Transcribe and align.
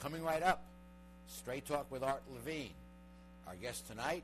Coming 0.00 0.24
right 0.24 0.42
up, 0.42 0.62
Straight 1.28 1.66
Talk 1.66 1.84
with 1.90 2.02
Art 2.02 2.22
Levine. 2.32 2.70
Our 3.46 3.54
guest 3.56 3.86
tonight, 3.86 4.22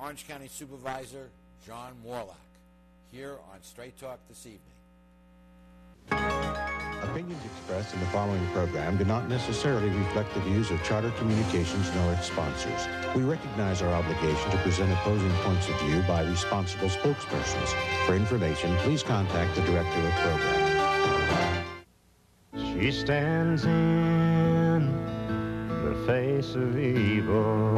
Orange 0.00 0.26
County 0.26 0.48
Supervisor 0.48 1.28
John 1.64 1.92
Moorlach, 2.04 2.34
here 3.12 3.36
on 3.52 3.62
Straight 3.62 3.96
Talk 4.00 4.18
this 4.28 4.44
evening. 4.44 4.60
Opinions 7.02 7.44
expressed 7.44 7.94
in 7.94 8.00
the 8.00 8.06
following 8.06 8.44
program 8.48 8.96
do 8.96 9.04
not 9.04 9.28
necessarily 9.28 9.88
reflect 9.88 10.34
the 10.34 10.40
views 10.40 10.72
of 10.72 10.82
Charter 10.82 11.12
Communications 11.12 11.94
nor 11.94 12.12
its 12.14 12.26
sponsors. 12.26 12.88
We 13.14 13.22
recognize 13.22 13.82
our 13.82 13.92
obligation 13.94 14.50
to 14.50 14.56
present 14.58 14.90
opposing 14.92 15.30
points 15.44 15.68
of 15.68 15.80
view 15.82 16.02
by 16.08 16.22
responsible 16.22 16.88
spokespersons. 16.88 17.68
For 18.04 18.16
information, 18.16 18.76
please 18.78 19.04
contact 19.04 19.54
the 19.54 19.62
director 19.62 20.00
of 20.00 20.12
program. 20.14 20.78
She 22.74 22.90
stands 22.90 23.64
in 23.64 23.70
the 23.72 24.57
face 26.08 26.54
of 26.54 26.78
evil 26.78 27.76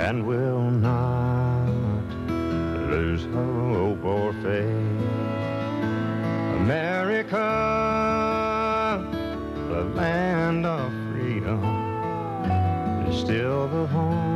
and 0.00 0.26
will 0.26 0.68
not 0.68 1.70
lose 2.90 3.24
hope 3.26 4.04
or 4.04 4.32
faith. 4.42 5.00
America, 6.58 7.38
the 9.68 9.84
land 9.94 10.66
of 10.66 10.90
freedom, 11.12 11.62
is 13.08 13.20
still 13.20 13.68
the 13.68 13.86
home 13.86 14.35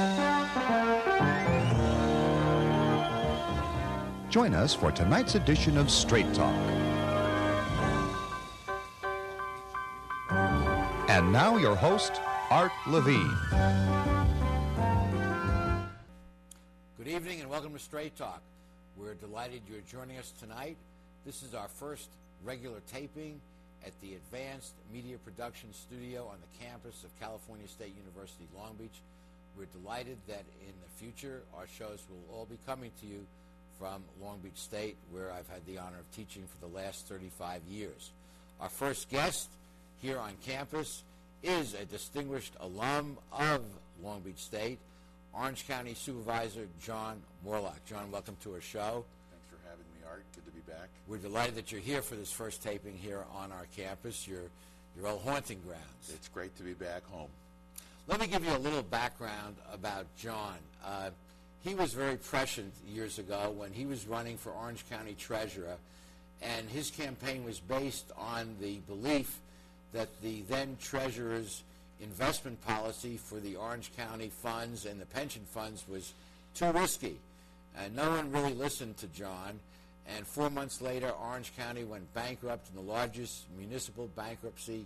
Join 4.31 4.53
us 4.53 4.73
for 4.73 4.93
tonight's 4.93 5.35
edition 5.35 5.77
of 5.77 5.91
Straight 5.91 6.33
Talk. 6.33 6.55
And 11.09 11.33
now, 11.33 11.57
your 11.57 11.75
host, 11.75 12.13
Art 12.49 12.71
Levine. 12.87 13.35
Good 16.97 17.09
evening 17.09 17.41
and 17.41 17.49
welcome 17.49 17.73
to 17.73 17.79
Straight 17.79 18.15
Talk. 18.15 18.41
We're 18.95 19.15
delighted 19.15 19.63
you're 19.69 19.81
joining 19.91 20.17
us 20.17 20.31
tonight. 20.39 20.77
This 21.25 21.43
is 21.43 21.53
our 21.53 21.67
first 21.67 22.07
regular 22.45 22.79
taping 22.89 23.41
at 23.85 23.91
the 23.99 24.13
Advanced 24.13 24.75
Media 24.93 25.17
Production 25.25 25.73
Studio 25.73 26.21
on 26.31 26.37
the 26.39 26.65
campus 26.65 27.03
of 27.03 27.09
California 27.19 27.67
State 27.67 27.93
University 27.97 28.45
Long 28.57 28.75
Beach. 28.79 29.01
We're 29.57 29.65
delighted 29.65 30.15
that 30.29 30.45
in 30.61 30.73
the 30.81 31.03
future 31.03 31.41
our 31.57 31.67
shows 31.67 31.99
will 32.09 32.33
all 32.33 32.45
be 32.45 32.57
coming 32.65 32.91
to 33.01 33.07
you 33.07 33.25
from 33.79 34.03
Long 34.21 34.39
Beach 34.39 34.57
State, 34.57 34.95
where 35.11 35.31
I've 35.31 35.47
had 35.49 35.65
the 35.65 35.77
honor 35.77 35.99
of 35.99 36.15
teaching 36.15 36.43
for 36.47 36.65
the 36.65 36.73
last 36.73 37.07
35 37.07 37.61
years. 37.69 38.11
Our 38.59 38.69
first 38.69 39.09
guest 39.09 39.49
here 40.01 40.19
on 40.19 40.33
campus 40.45 41.03
is 41.43 41.73
a 41.73 41.85
distinguished 41.85 42.53
alum 42.59 43.17
of 43.31 43.61
Long 44.03 44.21
Beach 44.21 44.37
State, 44.37 44.79
Orange 45.33 45.67
County 45.67 45.93
Supervisor 45.93 46.67
John 46.83 47.21
Moorlach. 47.45 47.83
John, 47.87 48.11
welcome 48.11 48.37
to 48.43 48.53
our 48.53 48.61
show. 48.61 49.05
Thanks 49.31 49.47
for 49.49 49.57
having 49.67 49.85
me, 49.93 50.07
Art. 50.07 50.23
Good 50.35 50.45
to 50.45 50.51
be 50.51 50.61
back. 50.71 50.89
We're 51.07 51.17
delighted 51.17 51.55
that 51.55 51.71
you're 51.71 51.81
here 51.81 52.01
for 52.01 52.15
this 52.15 52.31
first 52.31 52.61
taping 52.61 52.97
here 52.97 53.23
on 53.35 53.51
our 53.51 53.65
campus, 53.75 54.27
your, 54.27 54.43
your 54.97 55.07
old 55.07 55.21
haunting 55.21 55.59
grounds. 55.65 56.11
It's 56.13 56.27
great 56.27 56.55
to 56.57 56.63
be 56.63 56.73
back 56.73 57.03
home. 57.11 57.29
Let 58.07 58.19
me 58.19 58.27
give 58.27 58.43
you 58.43 58.55
a 58.55 58.57
little 58.57 58.83
background 58.83 59.55
about 59.71 60.05
John. 60.17 60.55
Uh, 60.85 61.11
he 61.63 61.75
was 61.75 61.93
very 61.93 62.17
prescient 62.17 62.73
years 62.87 63.19
ago 63.19 63.53
when 63.55 63.71
he 63.73 63.85
was 63.85 64.07
running 64.07 64.37
for 64.37 64.51
Orange 64.51 64.83
County 64.89 65.15
Treasurer, 65.17 65.77
and 66.41 66.69
his 66.69 66.89
campaign 66.89 67.45
was 67.45 67.59
based 67.59 68.11
on 68.17 68.55
the 68.59 68.77
belief 68.87 69.39
that 69.93 70.09
the 70.21 70.41
then 70.43 70.77
Treasurer's 70.81 71.63
investment 72.01 72.59
policy 72.65 73.17
for 73.17 73.39
the 73.39 73.55
Orange 73.55 73.91
County 73.95 74.31
funds 74.41 74.85
and 74.85 74.99
the 74.99 75.05
pension 75.05 75.43
funds 75.51 75.83
was 75.87 76.13
too 76.55 76.71
risky. 76.71 77.17
And 77.77 77.95
no 77.95 78.09
one 78.09 78.31
really 78.31 78.53
listened 78.53 78.97
to 78.97 79.07
John. 79.07 79.59
And 80.07 80.25
four 80.25 80.49
months 80.49 80.81
later, 80.81 81.09
Orange 81.09 81.53
County 81.55 81.83
went 81.83 82.11
bankrupt 82.13 82.69
in 82.69 82.75
the 82.75 82.91
largest 82.91 83.45
municipal 83.57 84.09
bankruptcy 84.15 84.85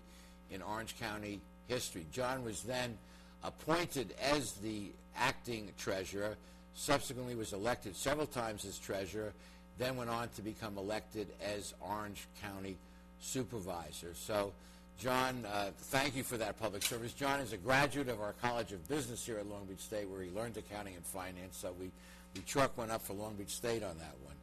in 0.52 0.62
Orange 0.62 0.98
County 1.00 1.40
history. 1.68 2.06
John 2.12 2.44
was 2.44 2.62
then 2.64 2.98
appointed 3.44 4.14
as 4.22 4.54
the 4.54 4.92
acting 5.18 5.72
treasurer, 5.78 6.36
subsequently 6.76 7.36
was 7.36 7.54
elected 7.54 7.96
several 7.96 8.28
times 8.28 8.66
as 8.66 8.78
treasurer, 8.78 9.34
then 9.78 9.96
went 9.96 10.10
on 10.10 10.30
to 10.36 10.42
become 10.42 10.78
elected 10.78 11.28
as 11.44 11.74
Orange 11.82 12.28
County 12.42 12.78
supervisor. 13.20 14.14
So, 14.14 14.54
John, 15.00 15.46
uh, 15.52 15.72
thank 15.78 16.16
you 16.16 16.24
for 16.24 16.38
that 16.38 16.60
public 16.60 16.84
service. 16.84 17.12
John 17.12 17.40
is 17.40 17.52
a 17.52 17.58
graduate 17.58 18.08
of 18.08 18.22
our 18.22 18.34
College 18.42 18.72
of 18.72 18.88
Business 18.88 19.26
here 19.26 19.38
at 19.38 19.50
Long 19.50 19.66
Beach 19.66 19.80
State, 19.80 20.08
where 20.08 20.22
he 20.22 20.30
learned 20.30 20.56
accounting 20.58 20.96
and 20.96 21.04
finance. 21.04 21.58
So 21.58 21.74
we, 21.80 21.92
we 22.34 22.42
chalk 22.46 22.78
one 22.78 22.92
up 22.92 23.02
for 23.02 23.14
Long 23.14 23.36
Beach 23.36 23.50
State 23.50 23.84
on 23.84 23.98
that 23.98 24.16
one. 24.24 24.36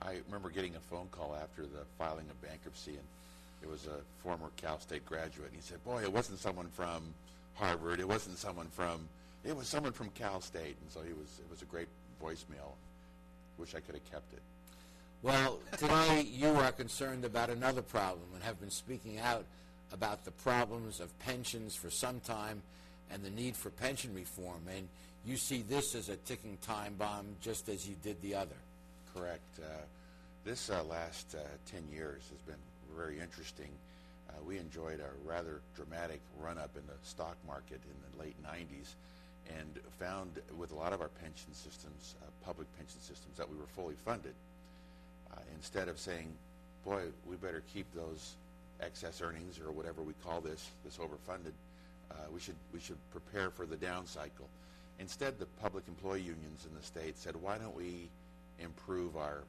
I 0.00 0.20
remember 0.26 0.50
getting 0.50 0.74
a 0.76 0.80
phone 0.80 1.08
call 1.10 1.36
after 1.40 1.62
the 1.62 1.84
filing 1.98 2.26
of 2.30 2.40
bankruptcy, 2.40 2.92
and 2.92 3.04
it 3.62 3.68
was 3.68 3.86
a 3.86 4.00
former 4.22 4.50
Cal 4.56 4.80
State 4.80 5.04
graduate. 5.06 5.48
And 5.48 5.56
he 5.56 5.62
said, 5.62 5.82
"Boy, 5.84 6.02
it 6.02 6.12
wasn't 6.12 6.38
someone 6.38 6.68
from 6.68 7.02
Harvard. 7.54 7.98
It 7.98 8.08
wasn't 8.08 8.38
someone 8.38 8.68
from. 8.68 9.08
It 9.44 9.56
was 9.56 9.68
someone 9.68 9.92
from 9.92 10.10
Cal 10.10 10.40
State." 10.40 10.76
And 10.80 10.90
so 10.90 11.00
he 11.02 11.12
was. 11.12 11.38
It 11.38 11.50
was 11.50 11.62
a 11.62 11.66
great 11.66 11.88
voicemail. 12.22 12.74
Wish 13.58 13.74
I 13.74 13.80
could 13.80 13.94
have 13.94 14.10
kept 14.10 14.32
it. 14.32 14.42
Well, 15.20 15.58
today 15.76 16.22
you 16.30 16.48
are 16.48 16.70
concerned 16.70 17.24
about 17.24 17.50
another 17.50 17.82
problem 17.82 18.26
and 18.34 18.42
have 18.44 18.60
been 18.60 18.70
speaking 18.70 19.18
out 19.18 19.44
about 19.92 20.24
the 20.24 20.30
problems 20.30 21.00
of 21.00 21.16
pensions 21.18 21.74
for 21.74 21.90
some 21.90 22.20
time 22.20 22.62
and 23.10 23.24
the 23.24 23.30
need 23.30 23.56
for 23.56 23.70
pension 23.70 24.14
reform. 24.14 24.62
And 24.72 24.86
you 25.26 25.36
see 25.36 25.62
this 25.62 25.96
as 25.96 26.08
a 26.08 26.16
ticking 26.16 26.56
time 26.62 26.94
bomb, 26.98 27.26
just 27.40 27.68
as 27.68 27.88
you 27.88 27.96
did 28.02 28.20
the 28.22 28.36
other. 28.36 28.54
Correct. 29.12 29.42
Uh, 29.58 29.66
this 30.44 30.70
uh, 30.70 30.84
last 30.84 31.34
uh, 31.34 31.40
10 31.70 31.82
years 31.92 32.22
has 32.30 32.38
been 32.46 32.62
very 32.96 33.18
interesting. 33.18 33.70
Uh, 34.30 34.32
we 34.46 34.58
enjoyed 34.58 35.00
a 35.00 35.28
rather 35.28 35.60
dramatic 35.74 36.20
run 36.40 36.58
up 36.58 36.70
in 36.76 36.82
the 36.86 36.94
stock 37.02 37.36
market 37.46 37.80
in 37.84 38.18
the 38.18 38.22
late 38.22 38.36
90s 38.44 38.94
and 39.56 39.78
found 39.98 40.30
with 40.58 40.72
a 40.72 40.74
lot 40.74 40.92
of 40.92 41.00
our 41.00 41.08
pension 41.08 41.52
systems, 41.52 42.14
uh, 42.22 42.26
public 42.44 42.66
pension 42.76 43.00
systems, 43.00 43.36
that 43.36 43.48
we 43.48 43.56
were 43.56 43.66
fully 43.66 43.94
funded. 44.04 44.34
Uh, 45.32 45.40
instead 45.54 45.88
of 45.88 45.98
saying, 45.98 46.28
boy, 46.84 47.02
we 47.28 47.36
better 47.36 47.62
keep 47.72 47.86
those 47.94 48.34
excess 48.80 49.20
earnings 49.20 49.58
or 49.58 49.72
whatever 49.72 50.02
we 50.02 50.12
call 50.24 50.40
this, 50.40 50.70
this 50.84 50.98
overfunded, 50.98 51.52
uh, 52.10 52.14
we, 52.32 52.40
should, 52.40 52.56
we 52.72 52.80
should 52.80 52.98
prepare 53.10 53.50
for 53.50 53.66
the 53.66 53.76
down 53.76 54.06
cycle. 54.06 54.48
Instead, 54.98 55.38
the 55.38 55.46
public 55.62 55.84
employee 55.88 56.20
unions 56.20 56.66
in 56.68 56.74
the 56.76 56.82
state 56.82 57.16
said, 57.18 57.34
why 57.36 57.58
don't 57.58 57.76
we 57.76 58.08
improve 58.60 59.16
our 59.16 59.42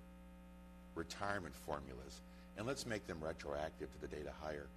retirement 0.95 1.55
formulas 1.55 2.21
and 2.57 2.67
let's 2.67 2.85
make 2.85 3.07
them 3.07 3.17
retroactive 3.21 3.87
to 3.93 4.01
the 4.01 4.27
of 4.27 4.33
hire. 4.43 4.67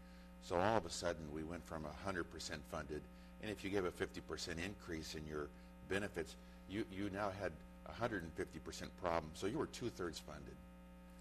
So 0.45 0.57
all 0.57 0.77
of 0.77 0.87
a 0.87 0.91
sudden, 0.91 1.23
we 1.35 1.43
went 1.43 1.67
from 1.67 1.85
100% 2.07 2.25
funded, 2.71 3.03
and 3.43 3.51
if 3.51 3.65
you 3.65 3.71
gave 3.71 3.85
a 3.85 3.91
50% 3.91 4.65
increase 4.65 5.15
in 5.15 5.27
your 5.27 5.49
benefits, 5.89 6.35
you, 6.71 6.85
you 6.93 7.11
now 7.13 7.31
had 7.41 7.53
150% 8.01 8.23
problem. 9.03 9.31
So 9.35 9.47
you 9.47 9.59
were 9.59 9.67
two 9.67 9.89
thirds 9.91 10.19
funded. 10.19 10.55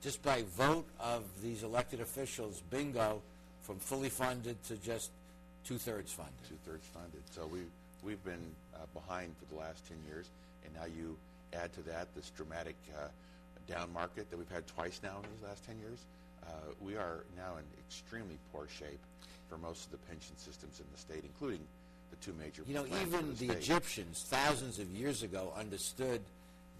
just 0.01 0.21
by 0.23 0.43
vote 0.57 0.85
of 0.99 1.23
these 1.43 1.63
elected 1.63 1.99
officials, 1.99 2.61
bingo, 2.69 3.21
from 3.61 3.77
fully 3.77 4.09
funded 4.09 4.61
to 4.63 4.75
just 4.77 5.11
two-thirds 5.65 6.11
funded. 6.11 6.33
two-thirds 6.49 6.85
funded. 6.87 7.21
So 7.31 7.45
we, 7.45 7.59
we've 8.03 8.23
been 8.23 8.45
uh, 8.73 8.79
behind 8.93 9.35
for 9.37 9.53
the 9.53 9.59
last 9.59 9.87
10 9.87 9.97
years, 10.07 10.27
and 10.65 10.73
now 10.73 10.85
you 10.85 11.15
add 11.53 11.71
to 11.73 11.81
that 11.83 12.07
this 12.15 12.31
dramatic 12.35 12.75
uh, 12.97 13.07
down 13.67 13.91
market 13.93 14.29
that 14.29 14.37
we've 14.37 14.49
had 14.49 14.65
twice 14.67 14.99
now 15.03 15.17
in 15.17 15.41
the 15.41 15.47
last 15.47 15.65
10 15.67 15.77
years. 15.79 15.99
Uh, 16.47 16.49
we 16.81 16.95
are 16.95 17.23
now 17.37 17.57
in 17.57 17.63
extremely 17.87 18.37
poor 18.51 18.67
shape 18.67 18.99
for 19.49 19.57
most 19.57 19.85
of 19.85 19.91
the 19.91 19.97
pension 20.09 20.35
systems 20.37 20.79
in 20.79 20.85
the 20.91 20.97
state, 20.99 21.23
including 21.23 21.59
the 22.11 22.17
two 22.17 22.33
major 22.39 22.61
You 22.67 22.75
know, 22.75 22.85
even 23.01 23.31
in 23.31 23.35
the. 23.47 23.49
Egyptians, 23.55 24.25
thousands 24.27 24.77
of 24.79 24.87
years 24.91 25.23
ago, 25.23 25.51
understood 25.57 26.21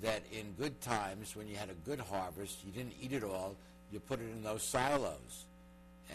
that 0.02 0.22
in 0.32 0.54
good 0.60 0.80
times, 0.82 1.36
when 1.36 1.48
you 1.48 1.56
had 1.56 1.70
a 1.70 1.90
good 1.90 2.00
harvest, 2.00 2.60
you 2.66 2.72
didn't 2.72 2.94
eat 3.02 3.14
it 3.14 3.24
all, 3.24 3.56
you 3.92 4.00
put 4.00 4.20
it 4.20 4.30
in 4.32 4.44
those 4.44 4.64
silos, 4.64 5.46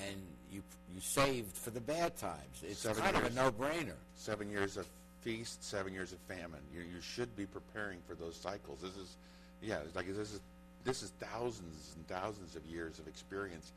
and 0.09 0.17
you 0.53 0.63
you 0.95 1.01
saved 1.01 1.53
for 1.57 1.71
the 1.71 1.81
bad 1.81 2.17
times. 2.17 2.63
It's 2.63 2.81
Seven 2.81 3.03
kind 3.03 3.17
years. 3.17 3.27
of 3.29 3.33
a 3.33 3.37
no-brainer. 3.37 3.95
seven 4.17 4.51
years 4.51 4.77
of 4.77 4.87
feast, 5.23 5.63
seven 5.65 5.93
years 5.93 6.13
of 6.13 6.19
famine. 6.21 6.61
You, 6.75 6.81
you 6.83 7.01
should 7.01 7.35
be 7.37 7.47
preparing 7.47 7.99
for 8.09 8.15
those 8.15 8.37
cycles. 8.37 8.79
This 8.81 8.97
is, 8.97 9.17
yeah, 9.63 9.79
it's 9.85 9.97
like 9.97 10.07
this 10.07 10.33
is 10.33 10.41
this 10.85 11.03
is 11.03 11.11
thousands 11.21 11.93
and 11.97 12.07
thousands 12.09 12.55
of 12.57 12.65
years 12.67 12.99
of 12.99 13.09
experience, 13.09 13.73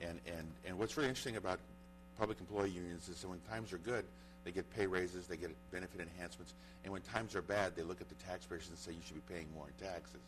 and 0.00 0.18
and 0.26 0.46
and 0.66 0.78
what's 0.78 0.96
really 0.96 1.08
interesting 1.08 1.36
about 1.36 1.58
public 2.18 2.38
employee 2.40 2.70
unions 2.70 3.08
is 3.08 3.20
that 3.20 3.28
when 3.28 3.40
times 3.50 3.72
are 3.72 3.78
good, 3.78 4.04
they 4.44 4.50
get 4.50 4.68
pay 4.74 4.86
raises, 4.86 5.26
they 5.26 5.36
get 5.36 5.50
benefit 5.70 6.00
enhancements, 6.00 6.54
and 6.84 6.92
when 6.92 7.02
times 7.02 7.34
are 7.34 7.42
bad, 7.42 7.74
they 7.74 7.82
look 7.82 8.00
at 8.00 8.08
the 8.08 8.14
taxpayers 8.26 8.68
and 8.68 8.78
say 8.78 8.92
you 8.92 8.98
should 9.06 9.26
be 9.26 9.34
paying 9.34 9.46
more 9.54 9.66
in 9.66 9.86
taxes. 9.86 10.20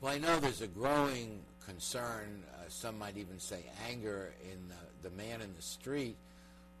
Well, 0.00 0.12
I 0.12 0.18
know 0.18 0.38
there's 0.38 0.62
a 0.62 0.66
growing 0.68 1.40
concern, 1.66 2.42
uh, 2.54 2.68
some 2.68 2.98
might 2.98 3.16
even 3.16 3.38
say 3.38 3.64
anger, 3.88 4.32
in 4.44 4.58
the, 4.68 5.08
the 5.08 5.16
man 5.16 5.40
in 5.40 5.52
the 5.56 5.62
street 5.62 6.16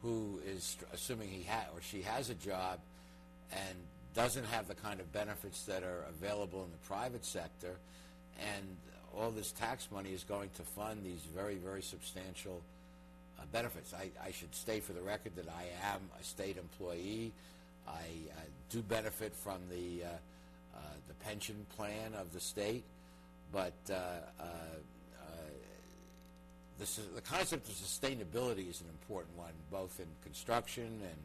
who 0.02 0.40
is 0.46 0.76
assuming 0.92 1.28
he 1.28 1.42
ha- 1.42 1.66
or 1.74 1.80
she 1.80 2.02
has 2.02 2.30
a 2.30 2.34
job 2.34 2.78
and 3.50 3.76
doesn't 4.14 4.44
have 4.46 4.68
the 4.68 4.74
kind 4.74 5.00
of 5.00 5.12
benefits 5.12 5.64
that 5.64 5.82
are 5.82 6.04
available 6.08 6.64
in 6.64 6.70
the 6.70 6.86
private 6.88 7.24
sector, 7.24 7.76
and 8.40 8.76
all 9.16 9.30
this 9.30 9.52
tax 9.52 9.88
money 9.90 10.10
is 10.10 10.22
going 10.24 10.50
to 10.56 10.62
fund 10.62 11.04
these 11.04 11.22
very, 11.34 11.56
very 11.56 11.82
substantial 11.82 12.62
uh, 13.38 13.42
benefits. 13.52 13.94
I, 13.94 14.10
I 14.24 14.30
should 14.32 14.54
state 14.54 14.84
for 14.84 14.92
the 14.92 15.02
record 15.02 15.36
that 15.36 15.48
I 15.48 15.64
am 15.94 16.00
a 16.20 16.24
state 16.24 16.56
employee. 16.56 17.32
I 17.86 17.90
uh, 17.90 18.40
do 18.70 18.82
benefit 18.82 19.34
from 19.34 19.60
the 19.70 20.04
uh, 20.04 20.08
uh, 20.76 20.80
the 21.08 21.14
pension 21.24 21.66
plan 21.76 22.14
of 22.14 22.32
the 22.32 22.40
state, 22.40 22.84
but 23.52 23.72
uh, 23.90 23.94
uh, 23.94 24.42
uh, 24.42 25.24
the, 26.78 26.86
the 27.14 27.20
concept 27.22 27.68
of 27.68 27.74
sustainability 27.74 28.68
is 28.70 28.80
an 28.80 28.88
important 28.88 29.36
one, 29.36 29.52
both 29.70 29.98
in 29.98 30.06
construction 30.22 30.84
and 30.84 31.18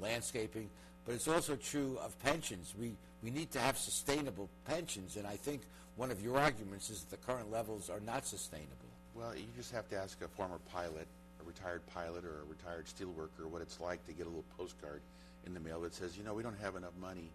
landscaping. 0.00 0.70
But 1.04 1.16
it's 1.16 1.28
also 1.28 1.56
true 1.56 1.98
of 2.02 2.18
pensions. 2.22 2.74
We 2.78 2.92
we 3.22 3.30
need 3.30 3.50
to 3.52 3.60
have 3.60 3.76
sustainable 3.76 4.48
pensions, 4.64 5.16
and 5.16 5.26
I 5.26 5.36
think 5.36 5.62
one 5.96 6.10
of 6.10 6.22
your 6.22 6.38
arguments 6.38 6.90
is 6.90 7.04
that 7.04 7.10
the 7.10 7.26
current 7.26 7.50
levels 7.50 7.90
are 7.90 8.00
not 8.00 8.26
sustainable. 8.26 8.90
Well, 9.14 9.34
you 9.34 9.44
just 9.56 9.72
have 9.72 9.88
to 9.90 9.96
ask 9.96 10.20
a 10.22 10.28
former 10.28 10.58
pilot, 10.72 11.06
retired 11.46 11.82
pilot 11.92 12.24
or 12.24 12.42
a 12.42 12.48
retired 12.48 12.88
steel 12.88 13.08
worker 13.08 13.46
what 13.48 13.62
it's 13.62 13.80
like 13.80 14.04
to 14.06 14.12
get 14.12 14.26
a 14.26 14.28
little 14.28 14.44
postcard 14.58 15.00
in 15.46 15.54
the 15.54 15.60
mail 15.60 15.80
that 15.80 15.94
says, 15.94 16.16
you 16.16 16.24
know, 16.24 16.34
we 16.34 16.42
don't 16.42 16.58
have 16.60 16.76
enough 16.76 16.96
money 17.00 17.28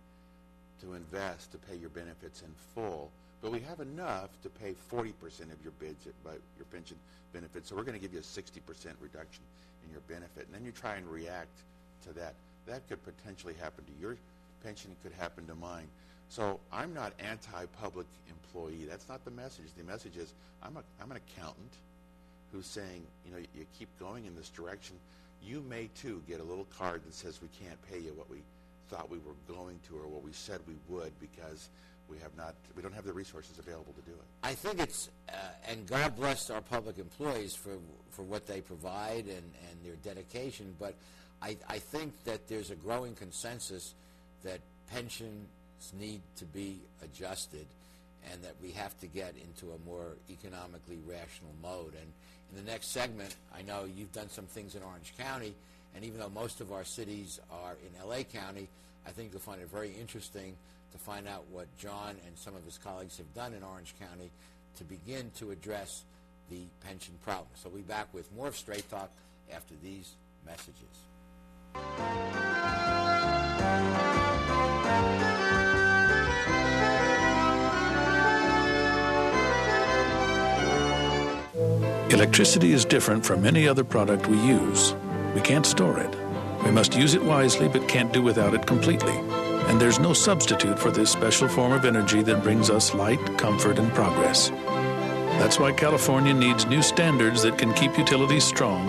to 0.82 0.94
invest 0.94 1.52
to 1.52 1.58
pay 1.58 1.76
your 1.76 1.90
benefits 1.90 2.42
in 2.42 2.50
full, 2.74 3.12
but 3.42 3.52
we 3.52 3.60
have 3.60 3.80
enough 3.80 4.30
to 4.44 4.50
pay 4.50 4.74
40% 4.92 5.14
of 5.52 5.62
your 5.64 5.74
bids 5.80 6.08
by 6.24 6.32
your 6.58 6.66
pension 6.72 6.98
benefits, 7.34 7.70
so 7.70 7.76
we're 7.76 7.84
going 7.84 7.98
to 7.98 8.02
give 8.02 8.14
you 8.14 8.20
a 8.20 8.22
60% 8.22 8.42
reduction 9.02 9.44
in 9.86 9.92
your 9.92 10.02
benefit. 10.08 10.46
And 10.46 10.54
then 10.54 10.66
you 10.66 10.72
try 10.72 10.96
and 10.96 11.08
react 11.08 11.56
to 12.08 12.14
that. 12.14 12.34
That 12.66 12.88
could 12.88 13.00
potentially 13.04 13.54
happen 13.60 13.84
to 13.86 14.02
your 14.02 14.18
pension, 14.64 14.92
it 14.92 15.04
could 15.04 15.18
happen 15.20 15.46
to 15.48 15.56
mine. 15.56 15.88
So 16.30 16.60
I'm 16.72 16.94
not 16.94 17.14
anti-public 17.20 18.06
employee. 18.30 18.86
That's 18.88 19.10
not 19.10 19.24
the 19.26 19.32
message. 19.32 19.66
The 19.78 19.84
message 19.84 20.18
is 20.18 20.34
I'm, 20.62 20.78
a, 20.78 20.84
I'm 21.02 21.12
an 21.12 21.18
accountant 21.18 21.74
who's 22.52 22.68
saying, 22.68 23.04
you 23.26 23.32
know, 23.32 23.40
you 23.56 23.66
keep 23.78 23.90
going 24.00 24.26
in 24.26 24.36
this 24.36 24.50
direction. 24.50 24.96
You 25.44 25.64
may 25.70 25.90
too 25.96 26.22
get 26.28 26.40
a 26.40 26.44
little 26.44 26.68
card 26.78 27.02
that 27.06 27.14
says 27.14 27.40
we 27.42 27.50
can't 27.64 27.80
pay 27.90 28.00
you 28.00 28.14
what 28.14 28.30
we 28.30 28.38
thought 28.90 29.10
we 29.10 29.20
were 29.20 29.36
going 29.48 29.80
to 29.88 29.96
or 29.96 30.08
what 30.08 30.24
we 30.24 30.34
said 30.34 30.60
we 30.68 30.76
would 30.90 31.12
because 31.20 31.70
we 32.10 32.18
have 32.18 32.36
not, 32.36 32.56
we 32.76 32.82
don't 32.82 32.94
have 32.94 33.06
the 33.06 33.14
resources 33.14 33.60
available 33.60 33.94
to 33.94 34.02
do 34.02 34.16
it. 34.18 34.26
I 34.44 34.54
think 34.54 34.80
it's, 34.80 35.10
uh, 35.30 35.34
and 35.70 35.86
God 35.88 36.16
bless 36.16 36.50
our 36.50 36.62
public 36.62 36.98
employees 36.98 37.56
for 37.56 37.78
for 38.20 38.24
what 38.24 38.48
they 38.48 38.60
provide 38.60 39.26
and, 39.28 39.30
and 39.70 39.86
their 39.86 39.96
dedication. 40.04 40.76
But 40.78 40.94
I, 41.42 41.56
I 41.70 41.80
think 41.80 42.12
that 42.26 42.50
there's 42.50 42.70
a 42.70 42.76
growing 42.76 43.16
consensus 43.16 43.94
that 44.44 44.60
pensions 44.92 45.48
need 45.98 46.20
to 46.36 46.46
be 46.46 46.80
adjusted, 47.02 47.66
and 48.30 48.44
that 48.44 48.56
we 48.62 48.72
have 48.72 49.00
to 49.00 49.08
get 49.08 49.36
into 49.42 49.74
a 49.74 49.88
more 49.88 50.18
economically 50.30 50.98
rational 51.08 51.52
mode. 51.62 51.94
And 51.94 52.12
in 52.52 52.64
the 52.64 52.72
next 52.72 52.88
segment, 52.88 53.36
I 53.56 53.62
know 53.62 53.86
you've 53.86 54.12
done 54.12 54.30
some 54.30 54.46
things 54.46 54.76
in 54.76 54.84
Orange 54.84 55.14
County, 55.18 55.54
and 55.96 56.04
even 56.04 56.20
though 56.20 56.30
most 56.30 56.62
of 56.62 56.72
our 56.72 56.84
cities 56.84 57.40
are 57.52 57.76
in 57.86 58.08
LA 58.08 58.24
County, 58.24 58.68
I 59.08 59.12
think 59.12 59.32
you'll 59.32 59.42
find 59.42 59.62
it 59.62 59.70
very 59.70 59.92
interesting 60.00 60.56
to 60.92 60.98
find 60.98 61.28
out 61.28 61.46
what 61.52 61.68
John 61.78 62.16
and 62.26 62.38
some 62.38 62.56
of 62.56 62.64
his 62.66 62.78
colleagues 62.78 63.18
have 63.18 63.34
done 63.34 63.54
in 63.54 63.64
Orange 63.64 63.94
County 64.00 64.32
to 64.78 64.84
begin 64.84 65.32
to 65.38 65.52
address 65.52 66.04
the 66.50 66.62
pension 66.86 67.14
problem. 67.24 67.48
So 67.56 67.70
we'll 67.70 67.82
be 67.82 67.88
back 67.88 68.12
with 68.14 68.32
more 68.36 68.48
of 68.48 68.56
Straight 68.56 68.90
Talk 68.90 69.12
after 69.54 69.76
these 69.84 70.14
messages. 70.46 70.86
Electricity 82.12 82.74
is 82.74 82.86
different 82.86 83.24
from 83.24 83.46
any 83.46 83.68
other 83.68 83.84
product 83.84 84.26
we 84.26 84.38
use. 84.40 84.96
We 85.36 85.42
can't 85.42 85.66
store 85.66 86.00
it. 86.00 86.16
We 86.66 86.72
must 86.72 86.96
use 86.96 87.14
it 87.14 87.24
wisely, 87.24 87.68
but 87.68 87.88
can't 87.88 88.12
do 88.12 88.24
without 88.24 88.56
it 88.56 88.66
completely. 88.66 89.16
And 89.68 89.80
there's 89.80 90.00
no 90.00 90.14
substitute 90.14 90.80
for 90.80 90.90
this 90.90 91.12
special 91.12 91.48
form 91.48 91.72
of 91.72 91.86
energy 91.86 92.24
that 92.24 92.42
brings 92.42 92.72
us 92.72 92.96
light, 92.96 93.20
comfort, 93.38 93.78
and 93.78 93.94
progress. 93.94 94.50
That's 95.38 95.60
why 95.60 95.72
California 95.72 96.34
needs 96.34 96.66
new 96.66 96.82
standards 96.82 97.44
that 97.44 97.60
can 97.60 97.76
keep 97.76 97.96
utilities 97.96 98.44
strong, 98.44 98.88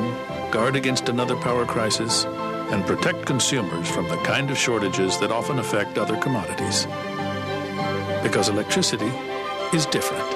guard 0.51 0.75
against 0.75 1.11
another 1.11 1.37
power 1.37 1.67
crisis, 1.67 2.25
and 2.73 2.87
protect 2.87 3.27
consumers 3.27 3.89
from 3.91 4.09
the 4.09 4.17
kind 4.19 4.51
of 4.51 4.57
shortages 4.57 5.19
that 5.19 5.31
often 5.31 5.59
affect 5.59 5.99
other 5.99 6.17
commodities. 6.17 6.87
Because 8.23 8.49
electricity 8.49 9.13
is 9.75 9.85
different. 9.85 10.30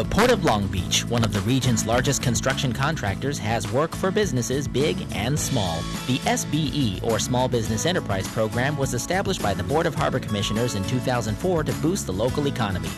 The 0.00 0.08
Port 0.08 0.30
of 0.30 0.46
Long 0.46 0.66
Beach, 0.68 1.04
one 1.04 1.22
of 1.24 1.34
the 1.34 1.42
region's 1.42 1.84
largest 1.84 2.22
construction 2.22 2.72
contractors, 2.72 3.38
has 3.38 3.70
work 3.70 3.94
for 3.94 4.10
businesses 4.10 4.66
big 4.66 4.96
and 5.12 5.38
small. 5.38 5.82
The 6.06 6.16
SBE, 6.20 7.04
or 7.04 7.18
Small 7.18 7.48
Business 7.48 7.84
Enterprise 7.84 8.26
Program, 8.28 8.78
was 8.78 8.94
established 8.94 9.42
by 9.42 9.52
the 9.52 9.62
Board 9.62 9.84
of 9.84 9.94
Harbor 9.94 10.18
Commissioners 10.18 10.74
in 10.74 10.84
2004 10.84 11.64
to 11.64 11.72
boost 11.82 12.06
the 12.06 12.14
local 12.14 12.46
economy. 12.46 12.88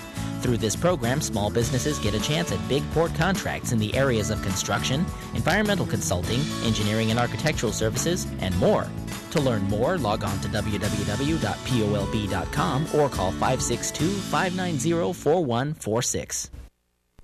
Through 0.42 0.59
this 0.59 0.76
program, 0.76 1.21
small 1.21 1.50
businesses 1.50 1.99
get 1.99 2.14
a 2.14 2.21
chance 2.21 2.52
at 2.52 2.68
big 2.68 2.88
port 2.92 3.12
contracts 3.16 3.73
in 3.73 3.80
the 3.80 3.92
areas 3.97 4.30
of 4.30 4.40
construction, 4.42 5.04
environmental 5.35 5.87
consulting, 5.87 6.38
engineering 6.62 7.11
and 7.11 7.18
architectural 7.18 7.73
services, 7.73 8.28
and 8.38 8.56
more. 8.59 8.87
To 9.32 9.40
learn 9.40 9.64
more, 9.64 9.99
log 9.99 10.23
on 10.23 10.38
to 10.38 10.47
www.polb.com 10.47 10.87
or 12.94 13.09
call 13.09 13.32
562 13.32 14.09
590 14.09 15.12
4146. 15.14 16.50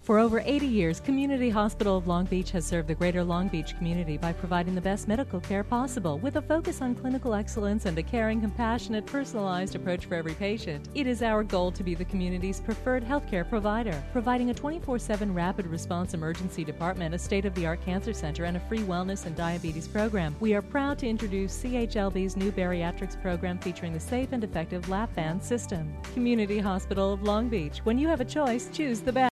For 0.08 0.18
over 0.18 0.40
80 0.40 0.66
years, 0.66 1.00
Community 1.00 1.50
Hospital 1.50 1.98
of 1.98 2.06
Long 2.06 2.24
Beach 2.24 2.50
has 2.52 2.64
served 2.64 2.88
the 2.88 2.94
greater 2.94 3.22
Long 3.22 3.48
Beach 3.48 3.76
community 3.76 4.16
by 4.16 4.32
providing 4.32 4.74
the 4.74 4.80
best 4.80 5.06
medical 5.06 5.38
care 5.38 5.62
possible 5.62 6.18
with 6.20 6.36
a 6.36 6.40
focus 6.40 6.80
on 6.80 6.94
clinical 6.94 7.34
excellence 7.34 7.84
and 7.84 7.98
a 7.98 8.02
caring, 8.02 8.40
compassionate, 8.40 9.04
personalized 9.04 9.74
approach 9.74 10.06
for 10.06 10.14
every 10.14 10.32
patient. 10.32 10.88
It 10.94 11.06
is 11.06 11.22
our 11.22 11.44
goal 11.44 11.70
to 11.72 11.82
be 11.82 11.94
the 11.94 12.06
community's 12.06 12.58
preferred 12.58 13.04
healthcare 13.04 13.46
provider, 13.46 14.02
providing 14.10 14.48
a 14.48 14.54
24 14.54 14.98
7 14.98 15.34
rapid 15.34 15.66
response 15.66 16.14
emergency 16.14 16.64
department, 16.64 17.14
a 17.14 17.18
state 17.18 17.44
of 17.44 17.54
the 17.54 17.66
art 17.66 17.84
cancer 17.84 18.14
center, 18.14 18.44
and 18.44 18.56
a 18.56 18.60
free 18.60 18.78
wellness 18.78 19.26
and 19.26 19.36
diabetes 19.36 19.86
program. 19.86 20.34
We 20.40 20.54
are 20.54 20.62
proud 20.62 20.98
to 21.00 21.06
introduce 21.06 21.62
CHLB's 21.62 22.34
new 22.34 22.50
bariatrics 22.50 23.20
program 23.20 23.58
featuring 23.58 23.92
the 23.92 24.00
safe 24.00 24.32
and 24.32 24.42
effective 24.42 24.88
lap 24.88 25.14
band 25.14 25.44
system. 25.44 25.94
Community 26.14 26.60
Hospital 26.60 27.12
of 27.12 27.24
Long 27.24 27.50
Beach. 27.50 27.80
When 27.84 27.98
you 27.98 28.08
have 28.08 28.22
a 28.22 28.24
choice, 28.24 28.70
choose 28.72 29.00
the 29.02 29.12
best. 29.12 29.37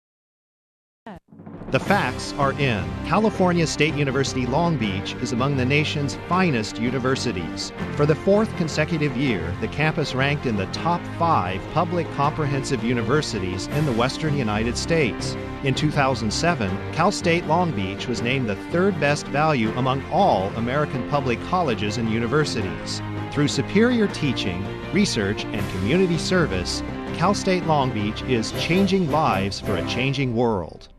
The 1.71 1.79
facts 1.79 2.33
are 2.39 2.53
in. 2.53 2.83
California 3.05 3.67
State 3.67 3.93
University 3.93 4.47
Long 4.47 4.75
Beach 4.75 5.13
is 5.21 5.33
among 5.33 5.55
the 5.55 5.65
nation's 5.65 6.15
finest 6.27 6.79
universities. 6.79 7.71
For 7.95 8.07
the 8.07 8.15
fourth 8.15 8.55
consecutive 8.57 9.15
year, 9.15 9.55
the 9.61 9.67
campus 9.67 10.15
ranked 10.15 10.47
in 10.47 10.55
the 10.55 10.65
top 10.67 10.99
five 11.19 11.61
public 11.71 12.11
comprehensive 12.15 12.83
universities 12.83 13.67
in 13.67 13.85
the 13.85 13.91
western 13.91 14.35
United 14.35 14.75
States. 14.75 15.37
In 15.63 15.75
2007, 15.75 16.75
Cal 16.91 17.11
State 17.11 17.45
Long 17.45 17.71
Beach 17.71 18.07
was 18.07 18.23
named 18.23 18.49
the 18.49 18.55
third 18.71 18.99
best 18.99 19.27
value 19.27 19.69
among 19.77 20.03
all 20.09 20.47
American 20.55 21.07
public 21.07 21.39
colleges 21.49 21.97
and 21.97 22.09
universities. 22.09 22.99
Through 23.31 23.47
superior 23.47 24.07
teaching, 24.07 24.65
research, 24.91 25.45
and 25.45 25.71
community 25.73 26.17
service, 26.17 26.81
Cal 27.13 27.35
State 27.35 27.67
Long 27.67 27.91
Beach 27.91 28.23
is 28.23 28.53
changing 28.53 29.11
lives 29.11 29.59
for 29.59 29.75
a 29.75 29.87
changing 29.87 30.35
world. 30.35 30.89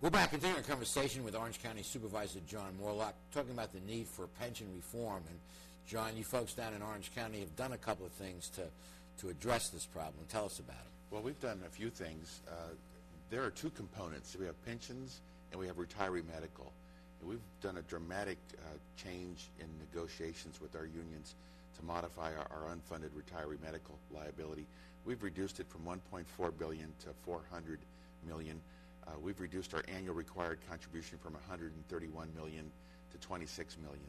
We're 0.00 0.10
back 0.10 0.30
continuing 0.30 0.62
our 0.62 0.62
conversation 0.62 1.24
with 1.24 1.34
Orange 1.34 1.60
County 1.60 1.82
Supervisor 1.82 2.38
John 2.46 2.72
Moorlach, 2.80 3.14
talking 3.32 3.50
about 3.50 3.72
the 3.72 3.80
need 3.80 4.06
for 4.06 4.28
pension 4.38 4.68
reform. 4.72 5.24
And 5.28 5.36
John, 5.88 6.16
you 6.16 6.22
folks 6.22 6.54
down 6.54 6.72
in 6.72 6.82
Orange 6.82 7.10
County 7.16 7.40
have 7.40 7.56
done 7.56 7.72
a 7.72 7.76
couple 7.76 8.06
of 8.06 8.12
things 8.12 8.48
to, 8.50 8.62
to 9.20 9.28
address 9.28 9.70
this 9.70 9.86
problem. 9.86 10.24
Tell 10.28 10.44
us 10.44 10.60
about 10.60 10.76
it. 10.76 10.92
Well, 11.10 11.22
we've 11.22 11.40
done 11.40 11.60
a 11.66 11.68
few 11.68 11.90
things. 11.90 12.42
Uh, 12.48 12.74
there 13.28 13.42
are 13.42 13.50
two 13.50 13.70
components. 13.70 14.36
We 14.38 14.46
have 14.46 14.64
pensions 14.64 15.18
and 15.50 15.60
we 15.60 15.66
have 15.66 15.78
retiree 15.78 16.22
medical. 16.32 16.72
And 17.20 17.30
we've 17.30 17.40
done 17.60 17.78
a 17.78 17.82
dramatic 17.82 18.38
uh, 18.54 18.78
change 18.96 19.48
in 19.58 19.66
negotiations 19.80 20.60
with 20.60 20.76
our 20.76 20.86
unions 20.86 21.34
to 21.76 21.84
modify 21.84 22.30
our, 22.36 22.46
our 22.52 22.72
unfunded 22.72 23.10
retiree 23.18 23.60
medical 23.64 23.98
liability. 24.14 24.64
We've 25.04 25.24
reduced 25.24 25.58
it 25.58 25.66
from 25.68 25.80
1.4 25.82 26.56
billion 26.56 26.92
to 27.00 27.08
400 27.24 27.80
million. 28.28 28.60
Uh, 29.08 29.18
we've 29.22 29.40
reduced 29.40 29.74
our 29.74 29.82
annual 29.88 30.14
required 30.14 30.58
contribution 30.68 31.18
from 31.18 31.32
131 31.34 32.28
million 32.36 32.70
to 33.10 33.18
26 33.26 33.76
million. 33.82 34.00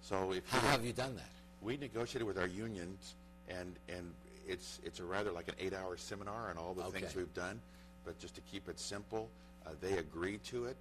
So 0.00 0.32
if 0.32 0.48
How 0.48 0.60
have 0.60 0.84
you 0.84 0.92
done 0.92 1.14
that? 1.16 1.28
we 1.60 1.76
negotiated 1.76 2.26
with 2.26 2.38
our 2.38 2.46
unions, 2.46 3.14
and 3.48 3.74
and 3.88 4.12
it's 4.46 4.78
it's 4.84 5.00
a 5.00 5.04
rather 5.04 5.32
like 5.32 5.48
an 5.48 5.54
eight-hour 5.58 5.96
seminar 5.96 6.50
on 6.50 6.56
all 6.56 6.74
the 6.74 6.84
things 6.84 7.14
we've 7.14 7.32
done. 7.34 7.60
But 8.04 8.18
just 8.18 8.34
to 8.36 8.40
keep 8.42 8.68
it 8.68 8.78
simple, 8.78 9.28
uh, 9.66 9.70
they 9.80 9.98
agreed 9.98 10.42
to 10.44 10.66
it. 10.66 10.76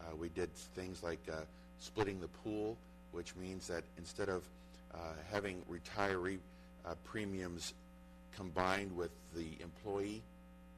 Uh, 0.00 0.16
we 0.16 0.30
did 0.30 0.52
things 0.54 1.02
like 1.02 1.20
uh, 1.30 1.40
splitting 1.78 2.20
the 2.20 2.28
pool, 2.28 2.76
which 3.12 3.36
means 3.36 3.66
that 3.68 3.84
instead 3.98 4.28
of 4.28 4.42
uh, 4.94 4.98
having 5.30 5.62
retiree 5.70 6.38
uh, 6.86 6.94
premiums 7.04 7.74
combined 8.34 8.96
with 8.96 9.10
the 9.34 9.48
employee 9.62 10.22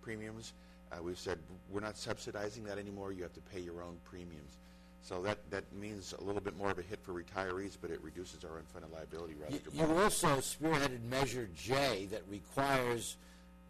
premiums, 0.03 0.53
uh, 0.93 1.03
we've 1.03 1.19
said 1.19 1.39
we're 1.71 1.81
not 1.81 1.97
subsidizing 1.97 2.65
that 2.65 2.79
anymore. 2.79 3.13
You 3.13 3.23
have 3.23 3.35
to 3.35 3.41
pay 3.41 3.61
your 3.61 3.83
own 3.83 3.97
premiums. 4.05 4.59
So 5.03 5.21
that, 5.23 5.39
that 5.51 5.65
means 5.73 6.15
a 6.19 6.23
little 6.23 6.41
bit 6.41 6.57
more 6.57 6.71
of 6.71 6.79
a 6.79 6.83
hit 6.83 7.01
for 7.03 7.13
retirees, 7.13 7.77
but 7.81 7.91
it 7.91 8.01
reduces 8.03 8.45
our 8.45 8.51
unfunded 8.51 8.93
liability 8.93 9.35
rather 9.35 9.55
You, 9.55 9.87
you 9.87 9.99
also 9.99 10.37
spearheaded 10.37 11.03
Measure 11.11 11.49
J 11.57 12.07
that 12.13 12.23
requires 12.31 13.17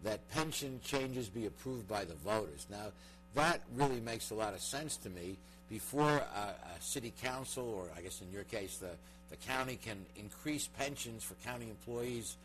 that 0.04 0.28
pension 0.30 0.80
changes 0.84 1.28
be 1.28 1.46
approved 1.46 1.88
by 1.88 2.04
the 2.04 2.14
voters. 2.14 2.66
Now, 2.68 2.92
that 3.34 3.62
really 3.74 4.00
makes 4.00 4.30
a 4.30 4.34
lot 4.34 4.52
of 4.52 4.60
sense 4.60 4.96
to 4.98 5.10
me. 5.10 5.38
Before 5.70 6.22
uh, 6.36 6.52
a 6.76 6.82
city 6.82 7.14
council, 7.22 7.66
or 7.66 7.86
I 7.96 8.02
guess 8.02 8.20
in 8.20 8.30
your 8.30 8.44
case, 8.44 8.76
the, 8.76 8.90
the 9.30 9.36
county 9.36 9.78
can 9.82 10.04
increase 10.16 10.66
pensions 10.66 11.24
for 11.24 11.32
county 11.46 11.70
employees, 11.70 12.36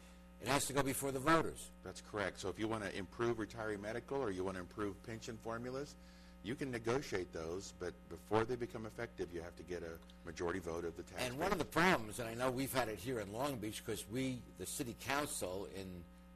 it 0.42 0.48
has 0.48 0.66
to 0.66 0.74
go 0.74 0.84
before 0.84 1.12
the 1.12 1.20
voters. 1.20 1.70
That's 1.84 2.02
correct. 2.12 2.40
So 2.40 2.50
if 2.50 2.60
you 2.60 2.68
want 2.68 2.84
to 2.84 2.96
improve 2.96 3.38
retiree 3.38 3.82
medical 3.82 4.18
or 4.18 4.32
you 4.32 4.44
want 4.44 4.56
to 4.56 4.62
improve 4.62 5.02
pension 5.04 5.38
formulas, 5.44 5.96
you 6.44 6.56
can 6.56 6.72
negotiate 6.72 7.34
those, 7.34 7.74
but 7.80 7.94
before 8.10 8.46
they 8.46 8.56
become 8.56 8.86
effective, 8.86 9.28
you 9.34 9.42
have 9.42 9.56
to 9.58 9.64
get 9.64 9.84
a 9.84 10.26
majority 10.26 10.60
vote 10.60 10.86
of 10.86 10.96
the 10.96 11.04
taxpayers. 11.04 11.32
And 11.32 11.40
one 11.40 11.52
of 11.52 11.58
the 11.58 11.66
problems, 11.66 12.20
and 12.20 12.30
I 12.30 12.36
know 12.36 12.52
we've 12.52 12.74
had 12.74 12.88
it 12.88 13.00
here 13.00 13.20
in 13.20 13.34
Long 13.34 13.58
Beach, 13.58 13.84
because 13.86 14.06
we, 14.10 14.40
the 14.58 14.66
city 14.66 14.96
council, 15.06 15.68
in 15.76 15.86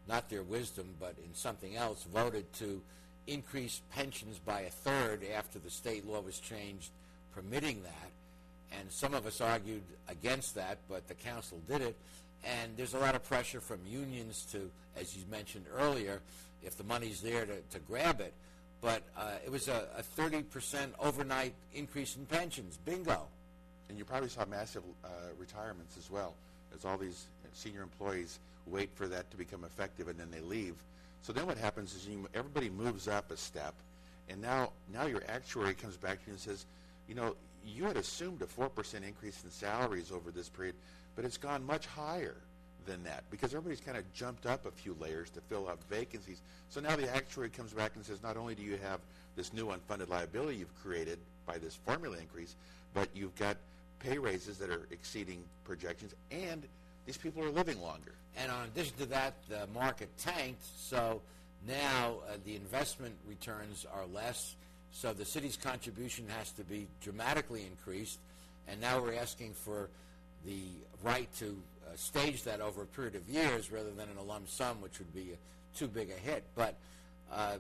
not 0.10 0.30
their 0.30 0.44
wisdom, 0.44 0.96
but 1.00 1.16
in 1.24 1.34
something 1.34 1.78
else, 1.78 2.04
voted 2.12 2.52
to 2.54 2.82
increase 3.28 3.82
pensions 3.92 4.40
by 4.40 4.62
a 4.62 4.70
third 4.70 5.22
after 5.36 5.60
the 5.60 5.70
state 5.70 6.06
law 6.06 6.20
was 6.20 6.40
changed 6.40 6.90
permitting 7.34 7.84
that. 7.84 8.80
And 8.80 8.92
some 8.92 9.14
of 9.14 9.26
us 9.26 9.42
argued 9.42 9.84
against 10.10 10.56
that, 10.56 10.80
but 10.90 11.08
the 11.08 11.14
council 11.14 11.62
did 11.68 11.82
it. 11.82 11.96
And 12.44 12.76
there's 12.76 12.94
a 12.94 13.00
lot 13.00 13.16
of 13.16 13.24
pressure 13.24 13.62
from 13.62 13.80
unions 13.88 14.46
to, 14.52 14.70
as 15.00 15.16
you 15.16 15.24
mentioned 15.30 15.66
earlier, 15.76 16.22
if 16.64 16.78
the 16.78 16.84
money's 16.84 17.22
there 17.22 17.46
to, 17.46 17.62
to 17.72 17.80
grab 17.80 18.20
it. 18.20 18.34
But 18.82 19.04
uh, 19.16 19.34
it 19.46 19.52
was 19.52 19.68
a, 19.68 19.88
a 19.98 20.04
30% 20.20 20.44
overnight 21.00 21.54
increase 21.74 22.16
in 22.16 22.26
pensions. 22.26 22.78
Bingo. 22.84 23.28
And 23.90 23.98
you 23.98 24.06
probably 24.06 24.30
saw 24.30 24.46
massive 24.46 24.84
uh, 25.04 25.08
retirements 25.38 25.98
as 25.98 26.10
well, 26.10 26.34
as 26.76 26.86
all 26.86 26.98
these 26.98 27.26
senior 27.54 27.84
employees 27.84 28.40
wait 28.66 28.90
for 28.96 29.08
that 29.08 29.30
to 29.32 29.38
become 29.38 29.64
effective 29.64 30.08
and 30.08 30.18
then 30.20 30.32
they 30.32 30.40
leave. 30.40 30.76
So 31.22 31.34
then 31.34 31.46
what 31.46 31.58
happens 31.58 31.94
is 31.94 32.08
you, 32.08 32.28
everybody 32.34 32.70
moves 32.70 33.08
up 33.08 33.32
a 33.32 33.38
step, 33.38 33.74
and 34.30 34.42
now 34.42 34.72
now 34.92 35.06
your 35.06 35.22
actuary 35.28 35.74
comes 35.74 35.98
back 35.98 36.20
to 36.24 36.28
you 36.28 36.34
and 36.34 36.40
says, 36.40 36.66
you 37.08 37.16
know, 37.16 37.36
you 37.66 37.86
had 37.86 37.98
assumed 37.98 38.42
a 38.42 38.48
four 38.48 38.70
percent 38.70 39.06
increase 39.06 39.44
in 39.44 39.52
salaries 39.52 40.12
over 40.12 40.32
this 40.32 40.50
period, 40.50 40.76
but 41.16 41.26
it's 41.26 41.38
gone 41.38 41.66
much 41.66 41.86
higher 41.88 42.36
than 42.86 43.04
that 43.04 43.24
because 43.30 43.54
everybody's 43.54 43.80
kind 43.80 43.98
of 43.98 44.12
jumped 44.14 44.46
up 44.46 44.66
a 44.66 44.72
few 44.72 44.96
layers 45.00 45.30
to 45.30 45.42
fill 45.42 45.68
up 45.68 45.80
vacancies. 45.90 46.42
So 46.70 46.82
now 46.82 46.96
the 46.96 47.14
actuary 47.16 47.50
comes 47.50 47.74
back 47.74 47.92
and 47.96 48.04
says, 48.04 48.24
not 48.24 48.38
only 48.38 48.56
do 48.56 48.64
you 48.64 48.78
have 48.82 49.00
this 49.36 49.54
new 49.54 49.68
unfunded 49.68 50.10
liability 50.10 50.58
you've 50.58 50.82
created 50.82 51.20
by 51.46 51.58
this 51.58 51.76
formula 51.76 52.18
increase, 52.18 52.56
but 52.94 53.08
you've 53.14 53.36
got 53.36 53.58
pay 54.00 54.18
raises 54.18 54.58
that 54.58 54.70
are 54.70 54.88
exceeding 54.90 55.44
projections, 55.64 56.16
and 56.32 56.64
these 57.06 57.18
people 57.18 57.44
are 57.44 57.52
living 57.52 57.80
longer. 57.82 58.14
And 58.36 58.52
in 58.52 58.58
addition 58.70 58.98
to 58.98 59.06
that, 59.08 59.36
the 59.48 59.68
market 59.74 60.10
tanked, 60.18 60.64
so 60.78 61.22
now 61.68 62.16
uh, 62.28 62.38
the 62.46 62.56
investment 62.56 63.16
returns 63.28 63.86
are 63.94 64.06
less, 64.12 64.56
so 64.92 65.14
the 65.14 65.26
city's 65.26 65.58
contribution 65.58 66.26
has 66.38 66.52
to 66.52 66.64
be 66.64 66.88
dramatically 67.02 67.66
increased, 67.66 68.20
and 68.68 68.80
now 68.80 69.02
we're 69.02 69.16
asking 69.16 69.54
for 69.54 69.90
the 70.46 70.64
right 71.04 71.30
to 71.38 71.56
uh, 71.86 71.96
stage 71.96 72.44
that 72.44 72.62
over 72.62 72.84
a 72.84 72.86
period 72.86 73.16
of 73.16 73.28
years 73.30 73.72
rather 73.72 73.92
than 73.92 74.10
in 74.10 74.18
a 74.18 74.24
lump 74.24 74.50
sum, 74.50 74.82
which 74.82 75.00
would 75.00 75.14
be 75.14 75.32
a, 75.34 75.78
too 75.78 75.88
big 75.88 76.10
a 76.10 76.14
hit. 76.14 76.44
But 76.56 76.76
uh, 77.32 77.58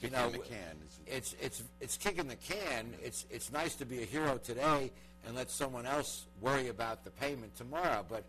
you 0.00 0.08
Kicking 0.08 0.18
know, 0.18 0.30
the 0.30 0.38
can 0.38 0.76
it's 1.10 1.34
it's 1.40 1.62
it's 1.80 1.96
kicking 1.96 2.28
the 2.28 2.36
can. 2.36 2.94
It's 3.02 3.26
it's 3.30 3.52
nice 3.52 3.74
to 3.76 3.84
be 3.84 4.02
a 4.02 4.06
hero 4.06 4.38
today 4.42 4.90
and 5.26 5.36
let 5.36 5.50
someone 5.50 5.86
else 5.86 6.24
worry 6.40 6.68
about 6.68 7.04
the 7.04 7.10
payment 7.10 7.54
tomorrow, 7.56 8.04
but 8.08 8.24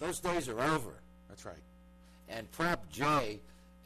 those 0.00 0.20
days 0.20 0.48
are 0.48 0.60
over. 0.60 0.92
That's 1.28 1.46
right. 1.46 1.62
And 2.28 2.50
Prop 2.52 2.90
J, 2.90 3.40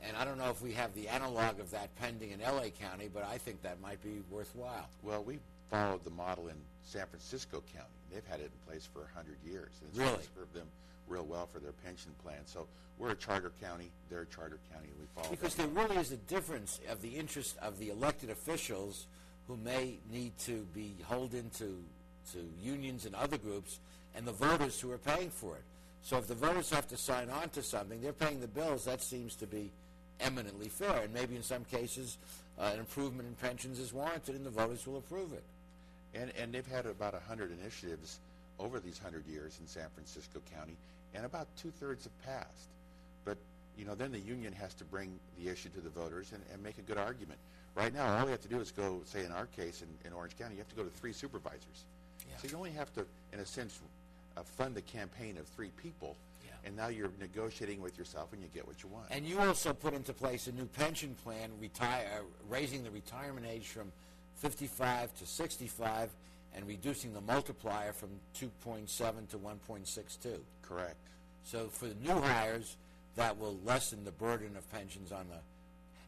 and 0.07 0.17
I 0.17 0.25
don't 0.25 0.38
know 0.38 0.50
if 0.50 0.62
we 0.62 0.73
have 0.73 0.95
the 0.95 1.09
analog 1.09 1.61
of 1.61 1.71
that 1.73 1.95
pending 1.97 2.31
in 2.31 2.40
LA 2.40 2.69
County, 2.81 3.09
but 3.12 3.25
I 3.25 3.38
think 3.38 3.62
that 3.62 3.81
might 3.81 4.02
be 4.02 4.21
worthwhile. 4.31 4.88
Well, 5.02 5.23
we 5.23 5.38
followed 5.71 6.05
the 6.05 6.11
model 6.11 6.49
in 6.49 6.55
San 6.85 7.07
Francisco 7.07 7.62
County. 7.75 7.88
They've 8.12 8.26
had 8.26 8.40
it 8.40 8.45
in 8.52 8.73
place 8.73 8.88
for 8.93 9.00
100 9.00 9.37
years. 9.45 9.71
And 9.81 9.90
it's 9.90 9.99
Really? 9.99 10.23
served 10.37 10.55
them 10.55 10.67
real 11.09 11.25
well 11.25 11.47
for 11.52 11.59
their 11.59 11.73
pension 11.85 12.12
plan. 12.23 12.38
So 12.47 12.67
we're 12.99 13.11
a 13.11 13.17
charter 13.17 13.52
county. 13.61 13.90
They're 14.11 14.23
a 14.23 14.26
charter 14.26 14.59
county, 14.73 14.88
and 14.88 14.99
we 15.00 15.07
follow 15.14 15.31
Because 15.31 15.55
there 15.55 15.67
really 15.69 15.97
is 15.97 16.12
a 16.12 16.17
difference 16.17 16.81
of 16.88 17.02
the 17.02 17.17
interest 17.17 17.57
of 17.61 17.78
the 17.78 17.90
elected 17.90 18.31
officials 18.31 19.07
who 19.47 19.57
may 19.57 19.99
need 20.11 20.37
to 20.40 20.67
be 20.75 20.95
holden 21.05 21.50
to, 21.59 21.83
to 22.33 22.38
unions 22.62 23.05
and 23.07 23.14
other 23.14 23.38
groups 23.38 23.81
and 24.14 24.26
the 24.26 24.33
voters 24.33 24.81
who 24.81 24.90
are 24.90 24.99
paying 24.99 25.31
for 25.31 25.57
it. 25.57 25.62
So 26.02 26.17
if 26.19 26.26
the 26.26 26.35
voters 26.35 26.71
have 26.71 26.87
to 26.88 26.97
sign 26.97 27.28
on 27.31 27.49
to 27.50 27.62
something, 27.62 28.00
they're 28.00 28.12
paying 28.12 28.40
the 28.40 28.47
bills, 28.49 28.85
that 28.85 29.02
seems 29.02 29.35
to 29.37 29.47
be 29.47 29.71
eminently 30.20 30.68
fair. 30.68 31.02
And 31.02 31.12
maybe 31.12 31.37
in 31.37 31.42
some 31.42 31.64
cases, 31.64 32.18
uh, 32.58 32.70
an 32.72 32.80
improvement 32.80 33.28
in 33.28 33.34
pensions 33.34 33.78
is 33.78 33.92
warranted 33.92 34.34
and 34.34 34.44
the 34.44 34.50
voters 34.50 34.87
will 34.87 34.98
approve 34.98 35.32
it. 35.32 35.44
And, 36.14 36.32
and 36.40 36.52
they've 36.52 36.66
had 36.66 36.87
about 36.87 37.12
100 37.12 37.50
initiatives 37.60 38.18
over 38.58 38.80
these 38.80 39.00
100 39.02 39.26
years 39.26 39.56
in 39.60 39.66
San 39.66 39.87
Francisco 39.94 40.40
County, 40.56 40.75
and 41.14 41.25
about 41.25 41.46
two-thirds 41.56 42.04
have 42.04 42.25
passed. 42.25 42.68
But, 43.25 43.37
you 43.78 43.84
know, 43.84 43.94
then 43.94 44.10
the 44.10 44.18
union 44.18 44.52
has 44.54 44.75
to 44.75 44.84
bring 44.84 45.12
the 45.38 45.50
issue 45.50 45.68
to 45.70 45.80
the 45.80 45.90
voters 45.90 46.32
and, 46.32 46.42
and 46.52 46.62
make 46.62 46.78
a 46.78 46.82
good 46.82 46.98
argument. 46.98 47.38
Right 47.76 47.94
now, 47.94 48.18
all 48.18 48.25
we 48.25 48.32
have 48.32 48.42
to 48.42 48.48
do 48.48 48.58
is 48.58 48.72
go, 48.72 49.00
say 49.04 49.25
in 49.25 49.30
our 49.30 49.46
case 49.46 49.82
in, 49.82 50.08
in 50.08 50.12
Orange 50.12 50.37
County, 50.37 50.54
you 50.54 50.58
have 50.58 50.68
to 50.70 50.75
go 50.75 50.82
to 50.82 50.90
three 50.90 51.12
supervisors. 51.12 51.84
So 52.42 52.48
you 52.48 52.56
only 52.56 52.70
have 52.70 52.92
to, 52.94 53.04
in 53.32 53.40
a 53.40 53.46
sense, 53.46 53.78
uh, 54.37 54.42
fund 54.42 54.76
a 54.76 54.80
campaign 54.80 55.37
of 55.38 55.46
three 55.48 55.70
people, 55.82 56.16
and 56.64 56.76
now 56.76 56.88
you're 56.88 57.10
negotiating 57.20 57.80
with 57.80 57.96
yourself 57.98 58.32
and 58.32 58.42
you 58.42 58.48
get 58.52 58.66
what 58.66 58.82
you 58.82 58.88
want. 58.88 59.06
And 59.10 59.24
you 59.26 59.38
also 59.38 59.72
put 59.72 59.94
into 59.94 60.12
place 60.12 60.46
a 60.46 60.52
new 60.52 60.66
pension 60.66 61.14
plan, 61.24 61.50
retire, 61.60 62.22
raising 62.48 62.84
the 62.84 62.90
retirement 62.90 63.46
age 63.48 63.68
from 63.68 63.92
55 64.36 65.14
to 65.18 65.26
65 65.26 66.10
and 66.54 66.66
reducing 66.66 67.12
the 67.12 67.20
multiplier 67.20 67.92
from 67.92 68.10
2.7 68.38 69.28
to 69.30 69.38
1.62. 69.38 70.38
Correct. 70.62 70.96
So 71.44 71.68
for 71.68 71.86
the 71.86 71.94
new 71.96 72.20
hires, 72.20 72.76
that 73.16 73.38
will 73.38 73.58
lessen 73.64 74.04
the 74.04 74.12
burden 74.12 74.56
of 74.56 74.70
pensions 74.70 75.12
on 75.12 75.26
the. 75.28 75.36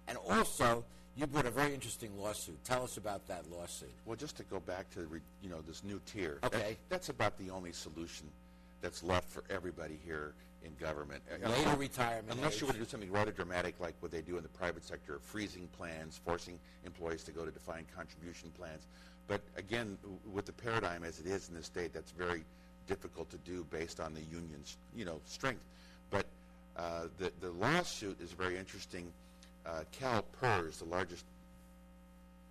And 0.09 0.19
also, 0.19 0.85
you 1.16 1.26
brought 1.26 1.47
a 1.47 1.50
very 1.50 1.75
interesting 1.75 2.11
lawsuit. 2.19 2.62
Tell 2.64 2.83
us 2.85 2.97
about 2.97 3.26
that 3.28 3.50
lawsuit. 3.50 3.92
Well, 4.07 4.16
just 4.16 4.37
to 4.37 4.45
go 4.45 4.61
back 4.61 4.90
to 4.92 5.00
re, 5.07 5.21
you 5.42 5.50
know 5.50 5.61
this 5.66 5.83
new 5.85 6.00
tier. 6.07 6.38
that- 6.42 6.54
Okay. 6.54 6.76
that's 6.88 7.09
about 7.09 7.37
the 7.38 7.50
only 7.50 7.73
solution 7.73 8.28
that's 8.81 9.03
left 9.03 9.29
for 9.29 9.45
everybody 9.51 9.99
here 10.05 10.35
in 10.65 10.73
government. 10.81 11.23
Later 11.43 11.77
retirement 11.77 12.39
Unless 12.39 12.61
you 12.61 12.67
want 12.67 12.77
to 12.77 12.83
do 12.83 12.89
something 12.89 13.11
rather 13.11 13.33
dramatic 13.33 13.75
like 13.81 13.95
what 14.01 14.11
they 14.11 14.21
do 14.21 14.37
in 14.37 14.43
the 14.43 14.49
private 14.51 14.85
sector, 14.85 15.19
freezing 15.23 15.69
plans, 15.77 16.21
forcing 16.25 16.59
employees 16.85 17.23
to 17.25 17.33
go 17.33 17.45
to 17.45 17.51
defined 17.51 17.87
contribution 17.95 18.51
plans. 18.59 18.87
But 19.27 19.41
again, 19.57 19.97
with 20.33 20.47
the 20.47 20.53
paradigm 20.53 21.05
as 21.05 21.21
it 21.21 21.27
is 21.27 21.49
in 21.49 21.55
this 21.55 21.67
state, 21.67 21.93
that's 21.93 22.11
very 22.11 22.45
difficult 22.87 23.31
to 23.31 23.37
do 23.39 23.65
based 23.71 24.01
on 24.01 24.13
the 24.15 24.23
union's 24.23 24.77
you 24.95 25.05
know 25.05 25.21
strength. 25.25 25.63
But 26.11 26.27
uh, 26.77 27.05
the 27.19 27.33
the 27.41 27.51
lawsuit 27.53 28.21
is 28.21 28.33
very 28.33 28.59
interesting. 28.59 29.13
Uh, 29.65 29.85
CalPERS, 30.01 30.79
the 30.79 30.87
largest 30.87 31.25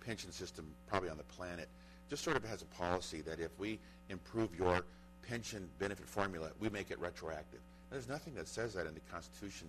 pension 0.04 0.32
system 0.32 0.64
probably 0.86 1.10
on 1.10 1.16
the 1.16 1.24
planet, 1.24 1.68
just 2.08 2.24
sort 2.24 2.36
of 2.36 2.44
has 2.44 2.62
a 2.62 2.66
policy 2.66 3.20
that 3.22 3.40
if 3.40 3.50
we 3.58 3.78
improve 4.08 4.56
your 4.58 4.84
pension 5.28 5.68
benefit 5.78 6.06
formula, 6.06 6.50
we 6.60 6.68
make 6.68 6.90
it 6.90 6.98
retroactive. 6.98 7.60
There's 7.90 8.08
nothing 8.08 8.34
that 8.34 8.48
says 8.48 8.74
that 8.74 8.86
in 8.86 8.94
the 8.94 9.00
Constitution 9.12 9.68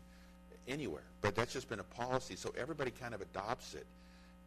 anywhere, 0.68 1.04
but 1.22 1.36
that's 1.36 1.54
just 1.54 1.70
been 1.70 1.80
a 1.80 1.84
policy, 1.84 2.36
so 2.36 2.54
everybody 2.58 2.92
kind 2.92 3.14
of 3.14 3.22
adopts 3.22 3.74
it. 3.74 3.86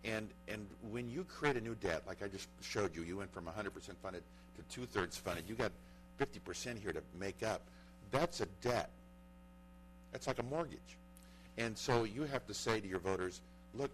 And 0.05 0.29
and 0.49 0.67
when 0.91 1.09
you 1.09 1.25
create 1.25 1.57
a 1.57 1.61
new 1.61 1.75
debt, 1.77 2.03
like 2.07 2.23
I 2.23 2.29
just 2.29 2.49
showed 2.61 2.95
you, 2.95 3.03
you 3.03 3.17
went 3.17 3.33
from 3.33 3.45
100% 3.45 3.71
funded 4.03 4.23
to 4.57 4.75
two-thirds 4.75 5.17
funded. 5.17 5.45
You 5.49 5.55
got 5.55 5.73
50% 6.21 6.81
here 6.81 6.93
to 6.93 7.03
make 7.19 7.43
up. 7.43 7.63
That's 8.11 8.41
a 8.41 8.47
debt. 8.63 8.91
That's 10.13 10.27
like 10.27 10.39
a 10.39 10.45
mortgage. 10.45 10.79
And 11.57 11.77
so 11.77 12.05
you 12.05 12.25
have 12.25 12.47
to 12.47 12.55
say 12.55 12.81
to 12.81 12.87
your 12.87 12.99
voters, 12.99 13.41
look, 13.75 13.91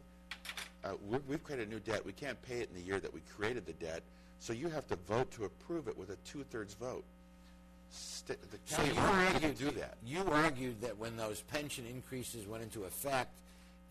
uh, 0.85 0.93
we've 1.29 1.43
created 1.45 1.69
a 1.69 1.71
new 1.71 1.81
debt. 1.81 2.05
We 2.05 2.13
can't 2.13 2.41
pay 2.43 2.61
it 2.61 2.69
in 2.69 2.81
the 2.81 2.87
year 2.87 2.99
that 3.01 3.13
we 3.13 3.21
created 3.37 3.67
the 3.67 3.73
debt, 3.75 4.03
so 4.41 4.53
you 4.53 4.69
have 4.69 4.87
to 4.89 4.97
vote 4.97 5.31
to 5.33 5.45
approve 5.45 5.87
it 5.87 5.97
with 5.97 6.11
a 6.11 6.17
two-thirds 6.27 6.75
vote. 6.75 7.05
St- 7.93 8.39
the 8.51 8.59
So 8.67 8.77
county 8.77 8.95
you 8.95 9.01
argued 9.01 9.59
do 9.59 9.71
that. 9.73 9.95
You 10.05 10.25
argued 10.31 10.81
that 10.81 10.97
when 10.99 11.17
those 11.17 11.43
pension 11.43 11.85
increases 11.87 12.47
went 12.47 12.63
into 12.63 12.85
effect, 12.85 13.35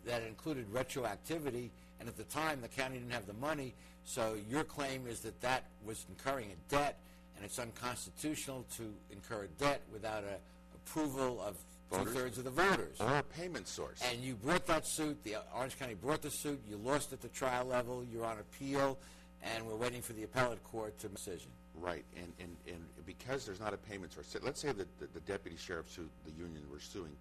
that 0.06 0.24
included 0.24 0.72
retroactivity, 0.74 1.70
and 2.00 2.08
at 2.08 2.18
the 2.18 2.24
time 2.24 2.62
the 2.62 2.68
county 2.68 2.98
didn't 2.98 3.12
have 3.12 3.28
the 3.28 3.34
money. 3.34 3.74
So 4.06 4.38
your 4.50 4.64
claim 4.64 5.06
is 5.08 5.20
that 5.22 5.40
that 5.42 5.64
was 5.86 6.06
incurring 6.10 6.48
a 6.52 6.74
debt, 6.74 6.98
and 7.36 7.46
it's 7.46 7.60
unconstitutional 7.60 8.66
to 8.78 8.94
incur 9.12 9.44
a 9.44 9.48
debt 9.62 9.82
without 9.92 10.24
a 10.24 10.38
approval 10.76 11.42
of 11.42 11.58
Voters? 11.92 12.14
two 12.14 12.20
thirds 12.20 12.38
of 12.38 12.44
the 12.44 12.50
voters. 12.52 12.98
Or 13.00 13.18
a 13.18 13.24
payment 13.24 13.68
source. 13.68 14.00
And 14.12 14.22
you 14.22 14.36
brought 14.36 14.66
that 14.68 14.86
suit. 14.88 15.24
The 15.24 15.36
Orange 15.56 15.78
County 15.78 15.96
brought 15.96 16.22
the 16.22 16.30
suit. 16.32 16.62
You 16.70 16.78
lost 16.78 17.14
at 17.14 17.22
the 17.22 17.28
trial 17.30 17.66
level. 17.66 18.06
You're 18.12 18.26
on 18.26 18.38
appeal, 18.40 18.98
and 19.44 19.66
we're 19.66 19.76
waiting 19.76 20.02
for 20.02 20.14
the 20.14 20.24
appellate 20.24 20.64
court 20.64 20.98
to 21.00 21.08
decision. 21.10 21.50
Right, 21.76 22.04
and, 22.18 22.34
and, 22.40 22.56
and 22.68 22.84
because 23.06 23.46
there's 23.46 23.60
not 23.60 23.74
a 23.74 23.78
payment 23.78 24.12
source, 24.14 24.36
let's 24.44 24.60
say 24.60 24.72
that 24.72 25.00
the, 25.00 25.08
the 25.14 25.22
deputy 25.22 25.56
sheriffs 25.58 25.96
who 25.96 26.04
the 26.26 26.32
union 26.32 26.64
were 26.72 26.80
suing, 26.80 27.16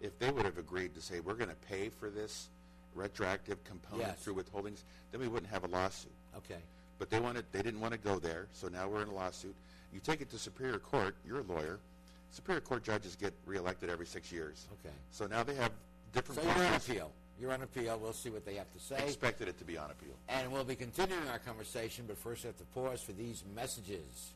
if 0.00 0.18
they 0.18 0.30
would 0.30 0.44
have 0.44 0.58
agreed 0.58 0.94
to 0.94 1.00
say, 1.00 1.20
we're 1.20 1.34
going 1.34 1.48
to 1.50 1.56
pay 1.68 1.88
for 1.88 2.10
this 2.10 2.48
retroactive 2.94 3.62
component 3.64 4.08
Yes. 4.08 4.18
through 4.20 4.34
withholdings, 4.34 4.82
then 5.10 5.20
we 5.20 5.28
wouldn't 5.28 5.50
have 5.50 5.64
a 5.64 5.68
lawsuit. 5.68 6.12
Okay. 6.36 6.60
But 6.98 7.10
they 7.10 7.18
wanted, 7.18 7.44
they 7.52 7.62
didn't 7.62 7.80
want 7.80 7.92
to 7.92 7.98
go 7.98 8.18
there, 8.18 8.46
so 8.52 8.68
now 8.68 8.86
we're 8.88 9.02
in 9.02 9.08
a 9.08 9.14
lawsuit. 9.14 9.54
You 9.92 10.00
take 10.00 10.20
it 10.20 10.30
to 10.30 10.38
Superior 10.38 10.78
Court, 10.78 11.16
you're 11.26 11.40
a 11.40 11.42
lawyer. 11.42 11.78
Superior 12.30 12.60
Court 12.60 12.82
judges 12.84 13.16
get 13.16 13.32
reelected 13.46 13.88
every 13.88 14.06
six 14.06 14.30
years. 14.30 14.66
Okay. 14.84 14.94
So 15.10 15.26
now 15.26 15.42
they 15.42 15.54
have 15.54 15.70
different. 16.12 16.40
So 16.42 16.46
you're 16.46 16.66
on 16.66 16.74
appeal. 16.74 17.12
You're 17.40 17.52
on 17.52 17.62
appeal. 17.62 17.98
We'll 18.00 18.12
see 18.12 18.30
what 18.30 18.44
they 18.44 18.54
have 18.54 18.72
to 18.72 18.78
say. 18.78 18.96
Expected 19.04 19.48
it 19.48 19.58
to 19.58 19.64
be 19.64 19.76
on 19.76 19.90
appeal. 19.90 20.14
And 20.28 20.52
we'll 20.52 20.64
be 20.64 20.76
continuing 20.76 21.28
our 21.28 21.38
conversation, 21.38 22.04
but 22.06 22.16
first 22.16 22.44
we 22.44 22.48
have 22.48 22.56
to 22.58 22.64
pause 22.66 23.02
for 23.02 23.12
these 23.12 23.42
messages. 23.54 24.32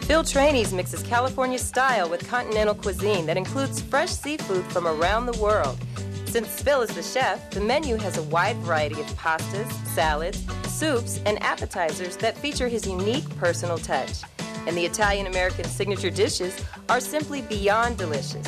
Phil 0.00 0.24
Trani's 0.24 0.72
mixes 0.72 1.02
California 1.04 1.58
style 1.58 2.10
with 2.10 2.28
continental 2.28 2.74
cuisine 2.74 3.26
that 3.26 3.36
includes 3.36 3.80
fresh 3.80 4.10
seafood 4.10 4.64
from 4.66 4.86
around 4.86 5.26
the 5.26 5.38
world. 5.40 5.78
Since 6.26 6.62
Phil 6.62 6.82
is 6.82 6.90
the 6.90 7.02
chef, 7.02 7.50
the 7.50 7.60
menu 7.60 7.96
has 7.96 8.18
a 8.18 8.22
wide 8.24 8.56
variety 8.58 9.00
of 9.00 9.06
pastas, 9.16 9.70
salads, 9.86 10.44
soups, 10.68 11.20
and 11.26 11.42
appetizers 11.42 12.16
that 12.18 12.36
feature 12.36 12.68
his 12.68 12.86
unique 12.86 13.28
personal 13.36 13.78
touch. 13.78 14.22
And 14.66 14.76
the 14.76 14.84
Italian 14.84 15.26
American 15.26 15.64
signature 15.64 16.10
dishes 16.10 16.62
are 16.88 17.00
simply 17.00 17.42
beyond 17.42 17.98
delicious. 17.98 18.46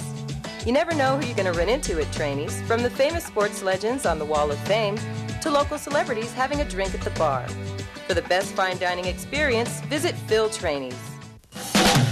You 0.64 0.72
never 0.72 0.94
know 0.94 1.16
who 1.16 1.26
you're 1.26 1.36
going 1.36 1.52
to 1.52 1.58
run 1.58 1.68
into 1.68 2.00
at 2.00 2.06
Trani's, 2.12 2.60
from 2.62 2.82
the 2.82 2.90
famous 2.90 3.24
sports 3.24 3.62
legends 3.62 4.06
on 4.06 4.18
the 4.18 4.24
Wall 4.24 4.50
of 4.50 4.58
Fame 4.60 4.96
to 5.40 5.50
local 5.50 5.78
celebrities 5.78 6.32
having 6.32 6.60
a 6.60 6.68
drink 6.68 6.94
at 6.94 7.00
the 7.00 7.10
bar. 7.18 7.46
For 8.06 8.14
the 8.14 8.22
best 8.22 8.54
fine 8.54 8.78
dining 8.78 9.06
experience, 9.06 9.80
visit 9.82 10.14
Phil 10.28 10.48
Trani's. 10.48 11.11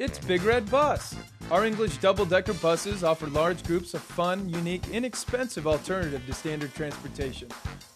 It's 0.00 0.18
Big 0.18 0.42
Red 0.44 0.70
Bus. 0.70 1.14
Our 1.50 1.66
English 1.66 1.98
double 1.98 2.24
decker 2.24 2.54
buses 2.54 3.04
offer 3.04 3.26
large 3.26 3.62
groups 3.64 3.92
a 3.92 3.98
fun, 3.98 4.48
unique, 4.48 4.88
inexpensive 4.88 5.66
alternative 5.66 6.24
to 6.24 6.32
standard 6.32 6.72
transportation. 6.72 7.48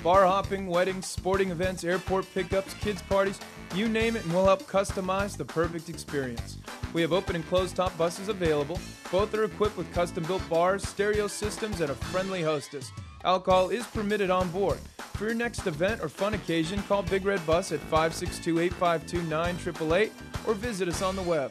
Bar 0.02 0.26
hopping, 0.26 0.66
weddings, 0.66 1.06
sporting 1.06 1.50
events, 1.50 1.82
airport 1.82 2.26
pickups, 2.34 2.74
kids' 2.74 3.00
parties, 3.00 3.40
you 3.74 3.88
name 3.88 4.16
it, 4.16 4.24
and 4.24 4.34
we'll 4.34 4.44
help 4.44 4.64
customize 4.64 5.34
the 5.34 5.46
perfect 5.46 5.88
experience. 5.88 6.58
We 6.92 7.00
have 7.00 7.14
open 7.14 7.36
and 7.36 7.48
closed 7.48 7.74
top 7.74 7.96
buses 7.96 8.28
available. 8.28 8.78
Both 9.10 9.32
are 9.32 9.44
equipped 9.44 9.78
with 9.78 9.90
custom 9.94 10.24
built 10.24 10.46
bars, 10.50 10.86
stereo 10.86 11.26
systems, 11.26 11.80
and 11.80 11.90
a 11.90 11.94
friendly 11.94 12.42
hostess. 12.42 12.92
Alcohol 13.24 13.70
is 13.70 13.86
permitted 13.86 14.28
on 14.28 14.50
board. 14.50 14.78
For 15.14 15.24
your 15.24 15.34
next 15.34 15.66
event 15.66 16.02
or 16.02 16.10
fun 16.10 16.34
occasion, 16.34 16.82
call 16.82 17.02
Big 17.02 17.24
Red 17.24 17.46
Bus 17.46 17.72
at 17.72 17.80
562 17.80 18.60
852 18.60 19.22
9888 19.22 20.12
or 20.46 20.52
visit 20.52 20.86
us 20.86 21.00
on 21.00 21.16
the 21.16 21.22
web. 21.22 21.50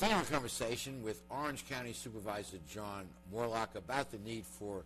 Continuing 0.00 0.24
conversation 0.28 1.02
with 1.02 1.20
Orange 1.28 1.68
County 1.68 1.92
Supervisor 1.92 2.56
John 2.72 3.04
Moorlach 3.30 3.74
about 3.74 4.10
the 4.10 4.16
need 4.16 4.46
for 4.46 4.82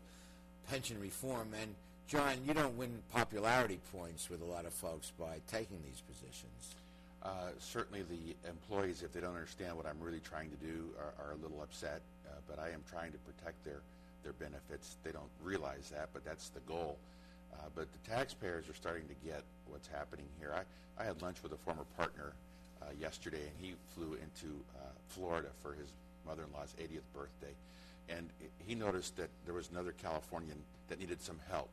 pension 0.69 0.99
reform. 1.01 1.55
And 1.63 1.77
John, 2.09 2.39
you 2.45 2.53
don't 2.53 2.77
win 2.77 2.99
popularity 3.13 3.79
points 3.93 4.29
with 4.29 4.43
a 4.43 4.45
lot 4.45 4.67
of 4.67 4.73
folks 4.73 5.13
by 5.17 5.39
taking 5.47 5.79
these 5.85 6.01
positions. 6.01 6.75
Uh, 7.23 7.55
certainly, 7.61 8.03
the 8.03 8.35
employees, 8.51 9.05
if 9.05 9.13
they 9.13 9.21
don't 9.21 9.37
understand 9.37 9.77
what 9.77 9.87
I'm 9.87 10.01
really 10.01 10.19
trying 10.19 10.51
to 10.51 10.57
do, 10.57 10.89
are, 10.99 11.15
are 11.25 11.33
a 11.35 11.37
little 11.37 11.63
upset. 11.63 12.01
Uh, 12.27 12.33
but 12.49 12.59
I 12.59 12.71
am 12.71 12.83
trying 12.91 13.13
to 13.13 13.19
protect 13.19 13.65
their 13.65 13.83
their 14.25 14.33
benefits. 14.33 14.97
They 15.05 15.13
don't 15.13 15.31
realize 15.45 15.93
that, 15.95 16.09
but 16.13 16.25
that's 16.25 16.49
the 16.49 16.61
goal. 16.67 16.99
Uh, 17.53 17.69
but 17.77 17.87
the 17.93 18.11
taxpayers 18.11 18.69
are 18.69 18.75
starting 18.75 19.07
to 19.07 19.15
get 19.25 19.45
what's 19.69 19.87
happening 19.87 20.27
here. 20.41 20.53
I, 20.53 21.01
I 21.01 21.07
had 21.07 21.23
lunch 21.23 21.41
with 21.41 21.53
a 21.53 21.59
former 21.59 21.85
partner 21.97 22.33
uh, 22.83 22.87
yesterday, 23.01 23.41
and 23.43 23.53
he 23.59 23.75
flew 23.95 24.15
into 24.15 24.55
uh, 24.77 24.81
Florida 25.09 25.49
for 25.61 25.73
his 25.73 25.89
mother-in-law's 26.27 26.75
80th 26.81 27.03
birthday, 27.15 27.55
and 28.09 28.29
he 28.67 28.75
noticed 28.75 29.17
that 29.17 29.29
there 29.45 29.55
was 29.55 29.71
another 29.71 29.93
Californian 29.93 30.59
that 30.89 30.99
needed 30.99 31.21
some 31.23 31.39
help. 31.51 31.69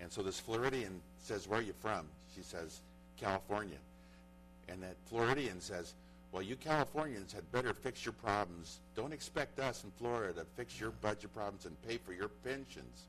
And 0.00 0.10
so 0.10 0.22
this 0.22 0.40
Floridian 0.40 1.00
says, 1.22 1.48
"Where 1.48 1.60
are 1.60 1.62
you 1.62 1.74
from?" 1.80 2.06
She 2.34 2.42
says, 2.42 2.80
"California." 3.18 3.78
And 4.68 4.82
that 4.82 4.96
Floridian 5.06 5.60
says, 5.60 5.94
Well, 6.32 6.42
you 6.42 6.56
Californians 6.56 7.32
had 7.32 7.50
better 7.52 7.72
fix 7.72 8.04
your 8.04 8.14
problems. 8.14 8.80
Don't 8.96 9.12
expect 9.12 9.60
us 9.60 9.84
in 9.84 9.90
Florida 9.98 10.40
to 10.40 10.46
fix 10.56 10.80
your 10.80 10.90
budget 10.90 11.32
problems 11.34 11.66
and 11.66 11.80
pay 11.86 11.96
for 11.96 12.12
your 12.12 12.28
pensions. 12.28 13.04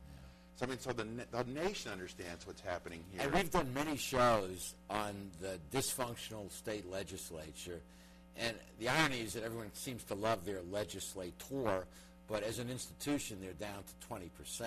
So 0.55 0.65
I 0.65 0.69
mean, 0.69 0.79
so 0.79 0.91
the 0.93 1.05
the 1.31 1.43
nation 1.51 1.91
understands 1.91 2.47
what's 2.47 2.61
happening 2.61 3.03
here. 3.11 3.23
And 3.23 3.33
we've 3.33 3.51
done 3.51 3.73
many 3.73 3.97
shows 3.97 4.75
on 4.89 5.13
the 5.41 5.59
dysfunctional 5.71 6.51
state 6.51 6.89
legislature. 6.89 7.81
And 8.37 8.55
the 8.79 8.89
irony 8.89 9.21
is 9.21 9.33
that 9.33 9.43
everyone 9.43 9.71
seems 9.73 10.03
to 10.05 10.15
love 10.15 10.45
their 10.45 10.61
legislator, 10.71 11.85
but 12.27 12.43
as 12.43 12.59
an 12.59 12.69
institution, 12.69 13.37
they're 13.41 13.53
down 13.53 13.83
to 13.83 14.07
20%. 14.07 14.65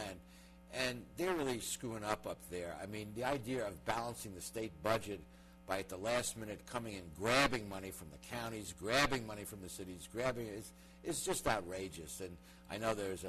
And 0.74 1.03
they're 1.16 1.35
really 1.35 1.61
screwing 1.61 2.05
up 2.05 2.27
up 2.27 2.38
there. 2.51 2.77
I 2.83 2.87
mean, 2.87 3.09
the 3.16 3.24
idea 3.24 3.66
of 3.66 3.85
balancing 3.87 4.35
the 4.35 4.40
state 4.40 4.72
budget 4.83 5.20
by 5.68 5.81
at 5.81 5.88
the 5.90 5.98
last 5.98 6.37
minute 6.37 6.61
coming 6.66 6.94
and 6.94 7.14
grabbing 7.14 7.68
money 7.68 7.90
from 7.90 8.09
the 8.11 8.37
counties, 8.37 8.74
grabbing 8.81 9.26
money 9.26 9.44
from 9.44 9.61
the 9.61 9.68
cities, 9.68 10.09
grabbing 10.11 10.46
it, 10.46 10.54
is, 10.54 10.72
is 11.04 11.22
just 11.22 11.46
outrageous. 11.46 12.20
And 12.20 12.35
I 12.70 12.78
know 12.78 12.94
there's 12.94 13.24
a, 13.24 13.28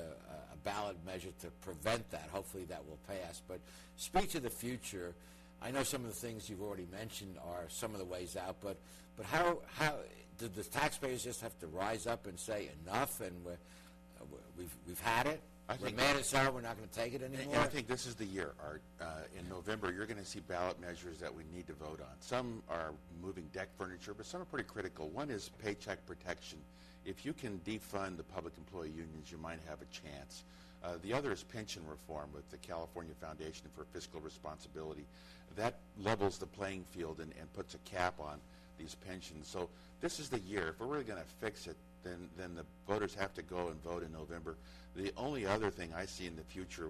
a 0.54 0.58
ballot 0.63 0.95
measure 1.06 1.32
to 1.41 1.47
prevent 1.62 2.10
that. 2.12 2.30
Hopefully 2.32 2.63
that 2.65 2.88
will 2.88 2.99
pass. 3.08 3.41
But 3.45 3.60
speak 3.97 4.30
to 4.32 4.39
the 4.39 4.49
future. 4.49 5.13
I 5.62 5.71
know 5.71 5.84
some 5.84 6.06
of 6.06 6.08
the 6.08 6.28
things 6.28 6.49
you've 6.49 6.62
already 6.62 6.88
mentioned 6.89 7.36
are 7.45 7.65
some 7.67 7.91
of 7.91 7.99
the 7.99 8.06
ways 8.06 8.38
out, 8.38 8.56
but 8.62 8.78
but 9.17 9.25
how 9.25 9.58
how 9.78 9.95
did 10.38 10.56
the 10.56 10.63
taxpayers 10.63 11.21
just 11.21 11.41
have 11.41 11.60
to 11.60 11.67
rise 11.67 12.08
up 12.08 12.25
and 12.25 12.39
say 12.39 12.69
enough 12.86 13.19
and 13.19 13.34
we're, 13.43 13.52
uh, 13.52 14.25
we've 14.58 14.73
we've 14.88 15.02
had 15.02 15.28
it? 15.28 15.41
I 15.69 15.73
we're 15.73 15.77
think- 15.77 15.97
mad 15.97 16.15
as 16.15 16.32
hell. 16.32 16.51
We're 16.51 16.62
not 16.62 16.77
going 16.77 16.89
to 16.89 16.95
take 16.95 17.13
it 17.13 17.21
anymore. 17.21 17.53
And 17.53 17.62
I 17.63 17.67
think 17.67 17.88
this 17.88 18.08
is 18.08 18.15
the 18.15 18.25
year, 18.25 18.53
Art. 18.63 18.82
Uh, 18.99 19.05
in 19.39 19.47
November, 19.47 19.93
you're 19.93 20.08
going 20.08 20.17
to 20.19 20.25
see 20.25 20.39
ballot 20.39 20.82
measures 20.82 21.19
that 21.19 21.34
we 21.34 21.43
need 21.53 21.67
to 21.67 21.73
vote 21.73 21.99
on. 22.01 22.15
Some 22.21 22.63
are 22.69 22.91
moving 23.21 23.47
deck 23.53 23.69
furniture, 23.77 24.15
but 24.15 24.25
some 24.25 24.41
are 24.41 24.45
pretty 24.45 24.67
critical. 24.67 25.10
One 25.10 25.29
is 25.29 25.51
paycheck 25.63 26.03
protection. 26.08 26.58
If 27.05 27.23
you 27.23 27.34
can 27.34 27.62
defund 27.65 28.17
the 28.17 28.23
public 28.23 28.55
employee 28.58 28.89
unions, 28.89 29.32
you 29.32 29.38
might 29.38 29.60
have 29.69 29.77
a 29.82 29.86
chance. 29.93 30.43
Uh, 30.84 30.93
the 31.03 31.13
other 31.13 31.32
is 31.32 31.43
pension 31.43 31.84
reform 31.88 32.29
with 32.34 32.49
the 32.49 32.58
California 32.58 33.13
Foundation 33.21 33.67
for 33.75 33.84
Fiscal 33.93 34.21
Responsibility. 34.21 35.05
That 35.55 35.75
levels 36.01 36.39
the 36.39 36.47
playing 36.47 36.84
field 36.86 37.19
and, 37.19 37.32
and 37.39 37.51
puts 37.53 37.75
a 37.75 37.79
cap 37.79 38.15
on 38.19 38.39
these 38.79 38.95
pensions. 38.95 39.47
So 39.47 39.69
this 40.01 40.19
is 40.19 40.29
the 40.29 40.39
year. 40.39 40.69
If 40.69 40.79
we're 40.79 40.88
really 40.88 41.03
going 41.03 41.21
to 41.21 41.27
fix 41.45 41.67
it, 41.67 41.75
then 42.04 42.30
then 42.38 42.56
the 42.56 42.66
voters 42.88 43.14
have 43.16 43.34
to 43.36 43.42
go 43.42 43.68
and 43.68 43.82
vote 43.84 44.04
in 44.04 44.12
November. 44.12 44.56
The 44.96 45.12
only 45.18 45.46
other 45.46 45.70
thing 45.70 45.94
I 45.96 46.06
see 46.06 46.26
in 46.26 46.36
the 46.36 46.44
future 46.44 46.88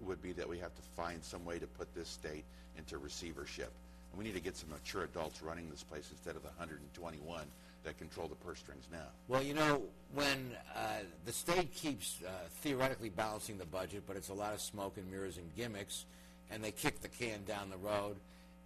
would 0.00 0.22
be 0.22 0.32
that 0.32 0.48
we 0.48 0.58
have 0.58 0.74
to 0.74 0.82
find 0.96 1.22
some 1.22 1.44
way 1.44 1.58
to 1.58 1.66
put 1.66 1.94
this 1.94 2.08
state 2.08 2.44
into 2.76 2.98
receivership. 2.98 3.72
And 4.10 4.18
we 4.18 4.24
need 4.24 4.34
to 4.34 4.40
get 4.40 4.56
some 4.56 4.70
mature 4.70 5.04
adults 5.04 5.42
running 5.42 5.70
this 5.70 5.82
place 5.82 6.08
instead 6.10 6.36
of 6.36 6.42
the 6.42 6.48
121 6.48 7.44
that 7.84 7.98
control 7.98 8.28
the 8.28 8.34
purse 8.36 8.58
strings 8.58 8.84
now. 8.92 9.06
Well, 9.28 9.42
you 9.42 9.54
know, 9.54 9.82
when 10.14 10.52
uh, 10.74 11.00
the 11.24 11.32
state 11.32 11.74
keeps 11.74 12.18
uh, 12.24 12.30
theoretically 12.60 13.08
balancing 13.08 13.58
the 13.58 13.66
budget, 13.66 14.04
but 14.06 14.16
it's 14.16 14.28
a 14.28 14.34
lot 14.34 14.52
of 14.52 14.60
smoke 14.60 14.96
and 14.96 15.10
mirrors 15.10 15.36
and 15.36 15.54
gimmicks, 15.56 16.04
and 16.50 16.62
they 16.62 16.70
kick 16.70 17.00
the 17.00 17.08
can 17.08 17.44
down 17.44 17.70
the 17.70 17.76
road. 17.76 18.16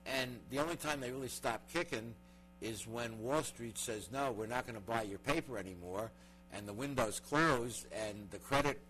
And 0.05 0.39
the 0.51 0.59
only 0.59 0.77
time 0.77 1.01
they 1.01 1.11
really 1.11 1.29
stop 1.29 1.63
kicking 1.73 2.15
is 2.61 2.87
when 2.87 3.21
Wall 3.21 3.43
Street 3.43 3.79
says, 3.79 4.09
no, 4.13 4.33
we're 4.33 4.47
not 4.47 4.67
going 4.67 4.79
to 4.79 4.87
buy 4.87 5.03
your 5.03 5.19
paper 5.19 5.59
anymore, 5.59 6.11
and 6.53 6.67
the 6.67 6.73
windows 6.73 7.21
close, 7.21 7.87
and 7.93 8.29
the 8.31 8.39
credit 8.39 8.81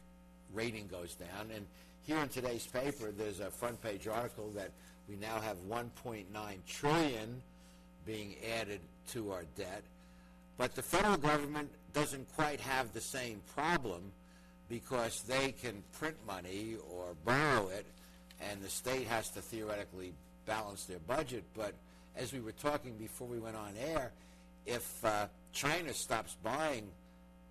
rating 0.55 0.87
goes 0.87 1.14
down. 1.14 1.50
And 1.55 1.66
here 2.07 2.18
in 2.18 2.29
today's 2.29 2.66
paper, 2.66 3.11
there's 3.11 3.40
a 3.40 3.50
front 3.50 3.83
page 3.83 4.07
article 4.07 4.50
that 4.55 4.70
we 5.09 5.16
now 5.16 5.40
have 5.40 5.57
1.9 5.68 6.24
trillion 6.66 7.42
being 8.05 8.37
added 8.61 8.81
to 9.11 9.33
our 9.33 9.44
debt. 9.57 9.83
But 10.57 10.74
the 10.74 10.83
federal 10.83 11.16
government 11.16 11.70
doesn't 11.92 12.33
quite 12.35 12.61
have 12.61 12.92
the 12.92 13.00
same 13.00 13.40
problem 13.55 14.12
because 14.68 15.22
they 15.22 15.52
can 15.52 15.83
print 15.92 16.16
money 16.26 16.76
or 16.90 17.14
borrow 17.24 17.68
it, 17.68 17.87
and 18.40 18.62
the 18.62 18.68
state 18.68 19.07
has 19.07 19.29
to 19.31 19.40
theoretically 19.40 20.12
balance 20.46 20.85
their 20.85 20.98
budget. 21.00 21.44
But 21.55 21.74
as 22.16 22.33
we 22.33 22.40
were 22.40 22.52
talking 22.52 22.96
before 22.96 23.26
we 23.26 23.38
went 23.38 23.57
on 23.57 23.74
air, 23.79 24.12
if 24.64 25.05
uh, 25.05 25.26
China 25.52 25.92
stops 25.92 26.37
buying 26.42 26.88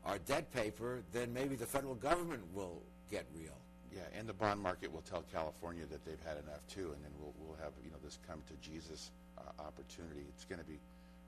our 0.06 0.18
debt 0.20 0.52
paper, 0.52 1.02
then 1.14 1.34
maybe 1.34 1.56
the 1.56 1.66
federal 1.66 1.96
government 1.96 2.42
will 2.54 2.82
get 3.10 3.26
real. 3.36 3.58
Yeah, 3.94 4.02
and 4.20 4.28
the 4.28 4.34
bond 4.34 4.60
market 4.60 4.92
will 4.92 5.02
tell 5.02 5.24
California 5.32 5.86
that 5.90 6.04
they've 6.06 6.22
had 6.26 6.38
enough 6.38 6.68
too, 6.68 6.92
and 6.94 7.04
then 7.04 7.12
we'll, 7.20 7.34
we'll 7.40 7.58
have 7.64 7.72
you 7.84 7.90
know 7.90 7.98
this 8.04 8.20
come 8.28 8.42
to 8.48 8.70
Jesus 8.70 9.12
uh, 9.38 9.42
opportunity. 9.62 10.26
It's 10.36 10.44
going 10.44 10.60
to 10.60 10.66
be 10.66 10.80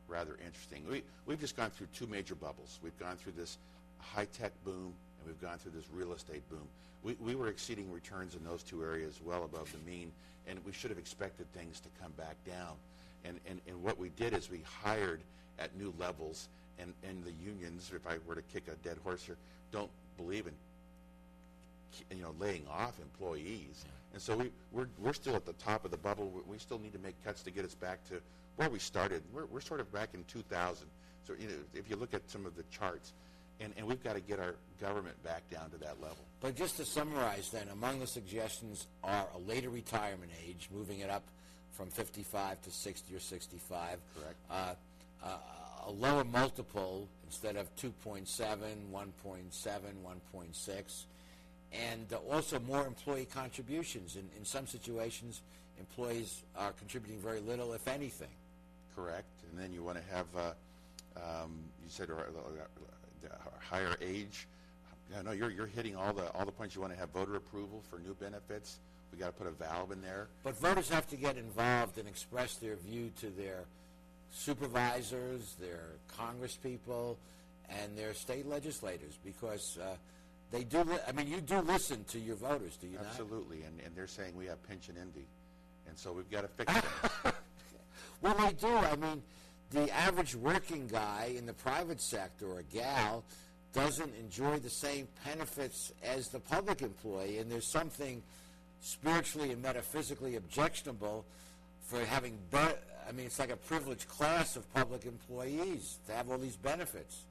rather 0.08 0.38
interesting. 0.46 0.84
We 0.90 1.04
we've 1.26 1.40
just 1.40 1.56
gone 1.56 1.70
through 1.70 1.88
two 1.94 2.08
major 2.08 2.36
bubbles. 2.36 2.80
We've 2.84 2.98
gone 3.00 3.16
through 3.16 3.34
this 3.38 3.58
high 4.00 4.26
tech 4.26 4.52
boom, 4.66 4.94
and 5.20 5.28
we've 5.28 5.42
gone 5.42 5.58
through 5.60 5.72
this 5.72 5.86
real 5.94 6.12
estate 6.12 6.48
boom. 6.50 6.68
We 7.04 7.16
we 7.22 7.36
were 7.36 7.48
exceeding 7.48 7.90
returns 7.90 8.36
in 8.36 8.44
those 8.44 8.64
two 8.64 8.84
areas 8.84 9.22
well 9.24 9.46
above 9.46 9.72
the 9.72 9.90
mean, 9.90 10.12
and 10.46 10.60
we 10.66 10.74
should 10.74 10.90
have 10.90 11.00
expected 11.00 11.52
things 11.54 11.80
to 11.80 11.90
come 12.02 12.12
back 12.18 12.36
down. 12.46 12.76
And 13.26 13.40
and, 13.48 13.62
and 13.68 13.82
what 13.84 13.98
we 13.98 14.10
did 14.10 14.34
is 14.34 14.50
we 14.50 14.62
hired 14.82 15.22
at 15.60 15.76
new 15.78 15.94
levels, 15.98 16.50
and 16.80 16.94
and 17.08 17.24
the 17.24 17.34
unions, 17.44 17.92
if 17.94 18.06
I 18.08 18.18
were 18.28 18.36
to 18.36 18.42
kick 18.42 18.64
a 18.68 18.76
dead 18.88 18.98
horse 19.04 19.24
here, 19.24 19.38
don't 19.72 19.90
believe 20.18 20.48
in 20.48 20.54
you 22.16 22.22
know 22.22 22.34
laying 22.40 22.66
off 22.68 23.00
employees, 23.02 23.86
and 24.14 24.22
so 24.22 24.38
we 24.38 24.52
we're 24.72 24.88
we're 25.00 25.14
still 25.14 25.36
at 25.36 25.46
the 25.46 25.54
top 25.54 25.86
of 25.86 25.92
the 25.92 25.98
bubble. 25.98 26.30
We, 26.30 26.54
we 26.54 26.58
still 26.58 26.80
need 26.80 26.94
to 26.94 27.00
make 27.00 27.16
cuts 27.24 27.42
to 27.44 27.52
get 27.52 27.66
us 27.66 27.76
back 27.76 28.04
to 28.10 28.22
where 28.56 28.70
we 28.70 28.80
started. 28.80 29.24
We're 29.34 29.46
we're 29.46 29.62
sort 29.62 29.80
of 29.80 29.92
back 29.92 30.10
in 30.14 30.24
2000. 30.26 30.86
So 31.26 31.34
you 31.40 31.48
know 31.48 31.54
if 31.74 31.90
you 31.90 31.96
look 31.96 32.14
at 32.14 32.30
some 32.30 32.46
of 32.46 32.56
the 32.56 32.64
charts, 32.72 33.14
and 33.60 33.74
and 33.78 33.88
we've 33.88 34.04
got 34.04 34.14
to 34.14 34.22
get 34.22 34.40
our 34.40 34.56
government 34.80 35.22
back 35.24 35.50
down 35.50 35.70
to 35.72 35.78
that 35.78 36.02
level. 36.02 36.18
But 36.40 36.56
just 36.56 36.78
to 36.78 36.86
summarize, 36.86 37.50
then, 37.50 37.68
among 37.70 38.00
the 38.00 38.08
suggestions 38.08 38.88
are 39.04 39.28
a 39.34 39.40
later 39.40 39.70
retirement 39.70 40.32
age, 40.48 40.70
moving 40.72 41.00
it 41.00 41.10
up 41.10 41.24
from 41.78 41.90
55 41.92 42.62
to 42.64 42.72
60 42.72 43.16
or 43.16 43.20
65. 43.20 44.00
Correct. 44.16 44.36
Uh, 44.50 44.74
uh, 45.24 45.38
a 45.86 45.92
lower 45.92 46.24
multiple 46.24 47.08
instead 47.26 47.56
of 47.56 47.74
2.7, 47.76 48.26
1.7, 48.26 49.80
1.6, 50.34 51.04
and 51.72 52.14
uh, 52.14 52.18
also 52.32 52.60
more 52.60 52.86
employee 52.86 53.28
contributions. 53.32 54.16
In, 54.16 54.28
in 54.38 54.44
some 54.44 54.66
situations, 54.66 55.42
employees 55.80 56.42
are 56.58 56.72
contributing 56.74 57.20
very 57.20 57.40
little, 57.40 57.74
if 57.74 57.88
anything. 57.88 58.28
Correct. 58.96 59.28
And 59.52 59.60
then 59.60 59.72
you 59.72 59.84
want 59.84 59.98
to 59.98 60.16
have, 60.16 60.26
uh, 60.36 60.52
um, 61.16 61.60
you 61.84 61.90
said, 61.90 62.10
uh, 62.10 62.16
uh, 62.16 63.36
higher 63.60 63.96
age. 64.02 64.48
Yeah, 65.12 65.22
no, 65.22 65.32
you're 65.32 65.52
you're 65.52 65.68
hitting 65.68 65.96
all 65.96 66.12
the 66.12 66.30
all 66.34 66.46
the 66.46 66.52
points. 66.52 66.76
You 66.76 66.82
want 66.82 66.92
to 66.94 67.00
have 67.00 67.12
voter 67.12 67.36
approval 67.36 67.82
for 67.90 67.98
new 67.98 68.14
benefits. 68.16 68.80
We 69.12 69.18
got 69.18 69.28
to 69.28 69.32
put 69.32 69.48
a 69.48 69.52
valve 69.52 69.92
in 69.92 70.02
there. 70.02 70.28
But 70.44 70.58
voters 70.60 70.90
have 70.90 71.08
to 71.08 71.16
get 71.16 71.38
involved 71.38 71.98
and 71.98 72.08
express 72.08 72.56
their 72.56 72.76
view 72.76 73.12
to 73.22 73.30
their 73.30 73.64
supervisors, 74.32 75.56
their 75.60 75.82
congresspeople, 76.20 77.16
and 77.70 77.98
their 77.98 78.14
state 78.14 78.48
legislators 78.48 79.18
because 79.24 79.78
uh, 79.82 79.96
they 80.52 80.64
do. 80.64 80.84
Li- 80.84 81.00
I 81.08 81.12
mean, 81.12 81.28
you 81.28 81.42
do 81.42 81.60
listen 81.60 82.04
to 82.06 82.20
your 82.20 82.36
voters, 82.36 82.78
do 82.78 82.88
you 82.88 82.98
not? 82.98 83.08
Absolutely, 83.08 83.64
and 83.64 83.80
and 83.86 83.96
they're 83.96 84.08
saying 84.08 84.36
we 84.38 84.46
have 84.46 84.62
pension 84.68 84.96
envy, 85.00 85.26
and 85.88 85.98
so 85.98 86.12
we've 86.14 86.30
got 86.30 86.42
to 86.42 86.48
fix 86.48 86.74
that. 86.74 87.36
Well, 88.22 88.34
they 88.34 88.54
do. 88.54 88.68
I 88.76 88.96
mean, 88.96 89.22
the 89.70 89.92
average 89.96 90.34
working 90.36 90.88
guy 90.88 91.34
in 91.38 91.46
the 91.46 91.54
private 91.54 92.02
sector 92.02 92.48
or 92.48 92.64
gal 92.74 93.24
doesn't 93.74 94.16
enjoy 94.16 94.58
the 94.58 94.72
same 94.72 95.08
benefits 95.24 95.92
as 96.04 96.30
the 96.30 96.40
public 96.40 96.82
employee, 96.82 97.38
and 97.38 97.52
there's 97.52 97.68
something 97.68 98.24
spiritually 98.82 99.52
and 99.52 99.62
metaphysically 99.62 100.36
objectionable 100.36 101.26
for 101.82 102.04
having. 102.06 102.38
Be- 102.52 102.58
I 103.08 103.12
mean, 103.14 103.26
it's 103.28 103.40
like 103.40 103.52
a 103.52 103.58
privileged 103.58 104.08
class 104.08 104.56
of 104.56 104.72
public 104.74 105.06
employees 105.06 106.00
to 106.08 106.14
have 106.14 106.30
all 106.30 106.38
these 106.38 106.58
benefits. 106.58 107.24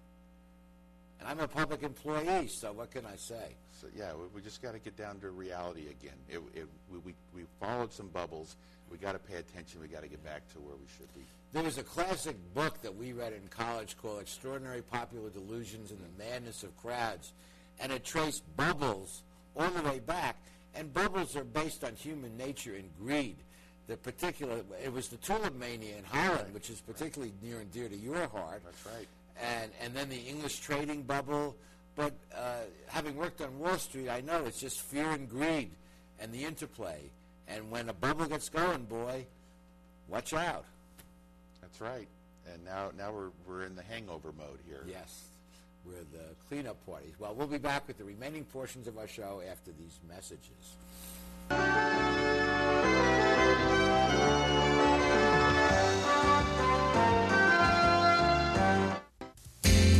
And 1.20 1.28
I'm 1.28 1.40
a 1.40 1.48
public 1.48 1.82
employee, 1.82 2.48
so 2.48 2.72
what 2.72 2.90
can 2.90 3.06
I 3.06 3.16
say? 3.16 3.56
So 3.80 3.88
yeah, 3.96 4.12
we, 4.14 4.26
we 4.36 4.40
just 4.42 4.62
got 4.62 4.72
to 4.72 4.78
get 4.78 4.96
down 4.96 5.20
to 5.20 5.30
reality 5.30 5.88
again. 5.88 6.16
It, 6.28 6.40
it, 6.54 6.66
we, 6.90 6.98
we 6.98 7.14
we 7.34 7.42
followed 7.60 7.92
some 7.92 8.08
bubbles. 8.08 8.56
We 8.90 8.98
got 8.98 9.12
to 9.12 9.18
pay 9.18 9.36
attention. 9.36 9.80
We 9.80 9.88
got 9.88 10.02
to 10.02 10.08
get 10.08 10.22
back 10.24 10.48
to 10.52 10.58
where 10.60 10.76
we 10.76 10.86
should 10.96 11.12
be. 11.14 11.22
There 11.52 11.62
was 11.62 11.78
a 11.78 11.82
classic 11.82 12.36
book 12.54 12.82
that 12.82 12.94
we 12.94 13.12
read 13.12 13.32
in 13.32 13.48
college 13.48 13.96
called 14.00 14.20
Extraordinary 14.20 14.82
Popular 14.82 15.30
Delusions 15.30 15.90
and 15.90 16.00
the 16.00 16.24
Madness 16.24 16.62
of 16.62 16.76
Crowds, 16.76 17.32
and 17.80 17.90
it 17.90 18.04
traced 18.04 18.42
bubbles 18.56 19.22
all 19.56 19.70
the 19.70 19.82
way 19.82 20.00
back. 20.00 20.36
And 20.76 20.92
bubbles 20.92 21.36
are 21.36 21.44
based 21.44 21.84
on 21.84 21.94
human 21.94 22.36
nature 22.36 22.74
and 22.74 22.88
greed. 22.98 23.36
The 23.86 23.96
particular, 23.96 24.62
it 24.82 24.92
was 24.92 25.08
the 25.08 25.16
tulip 25.16 25.54
mania 25.54 25.96
in 25.96 26.04
Holland, 26.04 26.52
which 26.52 26.70
is 26.70 26.80
particularly 26.80 27.32
near 27.42 27.60
and 27.60 27.70
dear 27.72 27.88
to 27.88 27.96
your 27.96 28.26
heart. 28.28 28.62
That's 28.64 28.84
right. 28.86 29.06
And 29.42 29.70
and 29.80 29.94
then 29.94 30.08
the 30.08 30.20
English 30.20 30.60
trading 30.60 31.02
bubble. 31.02 31.56
But 31.94 32.12
uh, 32.34 32.64
having 32.88 33.16
worked 33.16 33.40
on 33.40 33.58
Wall 33.58 33.78
Street, 33.78 34.10
I 34.10 34.20
know 34.20 34.44
it's 34.44 34.60
just 34.60 34.80
fear 34.82 35.10
and 35.12 35.28
greed 35.30 35.70
and 36.20 36.32
the 36.32 36.44
interplay. 36.44 37.00
And 37.48 37.70
when 37.70 37.88
a 37.88 37.94
bubble 37.94 38.26
gets 38.26 38.48
going, 38.50 38.84
boy, 38.84 39.24
watch 40.08 40.34
out. 40.34 40.64
That's 41.62 41.80
right. 41.80 42.08
and 42.52 42.64
now 42.64 42.90
now 42.98 43.12
we're 43.12 43.30
we're 43.46 43.62
in 43.64 43.76
the 43.76 43.82
hangover 43.82 44.32
mode 44.36 44.60
here. 44.66 44.84
Yes, 44.88 45.24
we're 45.86 46.04
the 46.12 46.34
cleanup 46.48 46.84
parties. 46.86 47.14
Well, 47.18 47.34
we'll 47.34 47.46
be 47.46 47.58
back 47.58 47.86
with 47.86 47.98
the 47.98 48.04
remaining 48.04 48.44
portions 48.44 48.86
of 48.86 48.98
our 48.98 49.08
show 49.08 49.42
after 49.50 49.70
these 49.72 49.98
messages. 50.08 50.76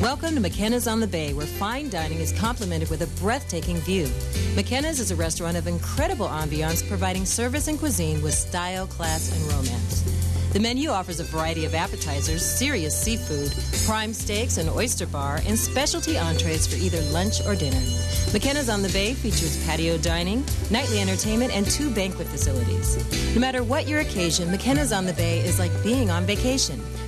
Welcome 0.01 0.35
to 0.35 0.41
McKenna's 0.41 0.87
on 0.87 1.01
the 1.01 1.07
Bay, 1.07 1.33
where 1.33 1.47
fine 1.47 1.91
dining 1.91 2.19
is 2.19 2.33
complemented 2.33 2.91
with 2.91 3.03
a 3.03 3.21
breathtaking 3.21 3.77
view. 3.79 4.09
McKenna's 4.55 5.01
is 5.01 5.11
a 5.11 5.17
restaurant 5.17 5.57
of 5.57 5.67
incredible 5.67 6.29
ambiance, 6.29 6.87
providing 6.89 7.25
service 7.25 7.69
and 7.69 7.79
cuisine 7.79 8.23
with 8.23 8.35
style, 8.35 8.87
class, 8.87 9.33
and 9.33 9.53
romance. 9.53 10.16
The 10.53 10.61
menu 10.61 10.89
offers 10.89 11.21
a 11.21 11.25
variety 11.25 11.65
of 11.67 11.75
appetizers, 11.75 12.45
serious 12.45 12.97
seafood, 12.97 13.53
prime 13.87 14.15
steaks, 14.15 14.57
an 14.57 14.69
oyster 14.71 15.07
bar, 15.07 15.41
and 15.47 15.59
specialty 15.59 16.17
entrees 16.17 16.67
for 16.67 16.77
either 16.77 17.01
lunch 17.13 17.45
or 17.47 17.55
dinner. 17.55 17.83
McKenna's 18.33 18.71
on 18.71 18.83
the 18.83 18.89
Bay 18.89 19.13
features 19.13 19.63
patio 19.67 19.99
dining, 19.99 20.45
nightly 20.71 21.01
entertainment, 21.01 21.55
and 21.55 21.67
two 21.67 21.91
banquet 21.91 22.27
facilities. 22.29 22.97
No 23.35 23.41
matter 23.41 23.63
what 23.63 23.87
your 23.87 24.01
occasion, 24.01 24.51
McKenna's 24.51 24.93
on 24.93 25.05
the 25.05 25.13
Bay 25.13 25.41
is 25.41 25.59
like 25.59 25.73
being 25.83 26.11
on 26.11 26.25
vacation. 26.25 26.81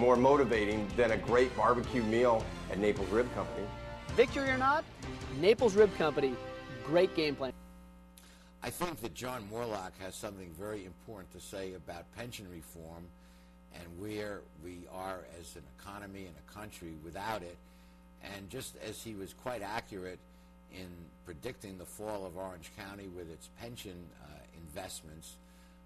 more 0.00 0.16
motivating 0.16 0.88
than 0.96 1.10
a 1.10 1.16
great 1.18 1.54
barbecue 1.54 2.02
meal 2.02 2.42
at 2.70 2.78
Naples 2.78 3.10
Rib 3.10 3.32
Company. 3.34 3.66
Victory 4.16 4.48
or 4.48 4.56
not, 4.56 4.82
Naples 5.40 5.74
Rib 5.74 5.94
Company, 5.98 6.34
great 6.86 7.14
game 7.14 7.36
plan. 7.36 7.52
I 8.62 8.70
think 8.70 9.02
that 9.02 9.12
John 9.14 9.46
Moorlach 9.52 9.92
has 10.00 10.14
something 10.14 10.50
very 10.58 10.86
important 10.86 11.30
to 11.32 11.40
say 11.40 11.74
about 11.74 12.04
pension 12.16 12.46
reform 12.50 13.04
and 13.74 13.84
where 13.98 14.40
we 14.64 14.78
are 14.90 15.20
as 15.38 15.54
an 15.56 15.62
economy 15.78 16.24
and 16.26 16.34
a 16.48 16.58
country 16.58 16.94
without 17.04 17.42
it. 17.42 17.58
And 18.34 18.48
just 18.48 18.76
as 18.88 19.02
he 19.02 19.12
was 19.12 19.34
quite 19.34 19.60
accurate 19.60 20.18
in 20.74 20.88
predicting 21.26 21.76
the 21.76 21.84
fall 21.84 22.24
of 22.24 22.38
Orange 22.38 22.70
County 22.78 23.08
with 23.08 23.30
its 23.30 23.50
pension 23.60 23.96
uh, 24.22 24.28
investments, 24.66 25.34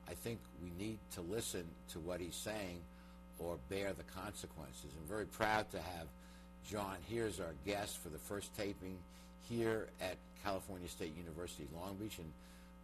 I 0.08 0.14
think 0.14 0.38
we 0.62 0.70
need 0.78 0.98
to 1.14 1.20
listen 1.20 1.64
to 1.92 1.98
what 1.98 2.20
he's 2.20 2.36
saying 2.36 2.78
or 3.38 3.56
bear 3.68 3.92
the 3.92 4.04
consequences. 4.04 4.90
I'm 5.00 5.08
very 5.08 5.26
proud 5.26 5.70
to 5.72 5.78
have 5.78 6.06
John 6.68 6.96
here 7.06 7.26
as 7.26 7.40
our 7.40 7.54
guest 7.66 7.98
for 7.98 8.08
the 8.08 8.18
first 8.18 8.56
taping 8.56 8.96
here 9.48 9.88
at 10.00 10.16
California 10.42 10.88
State 10.88 11.16
University 11.16 11.66
Long 11.74 11.96
Beach, 11.96 12.18
and 12.18 12.32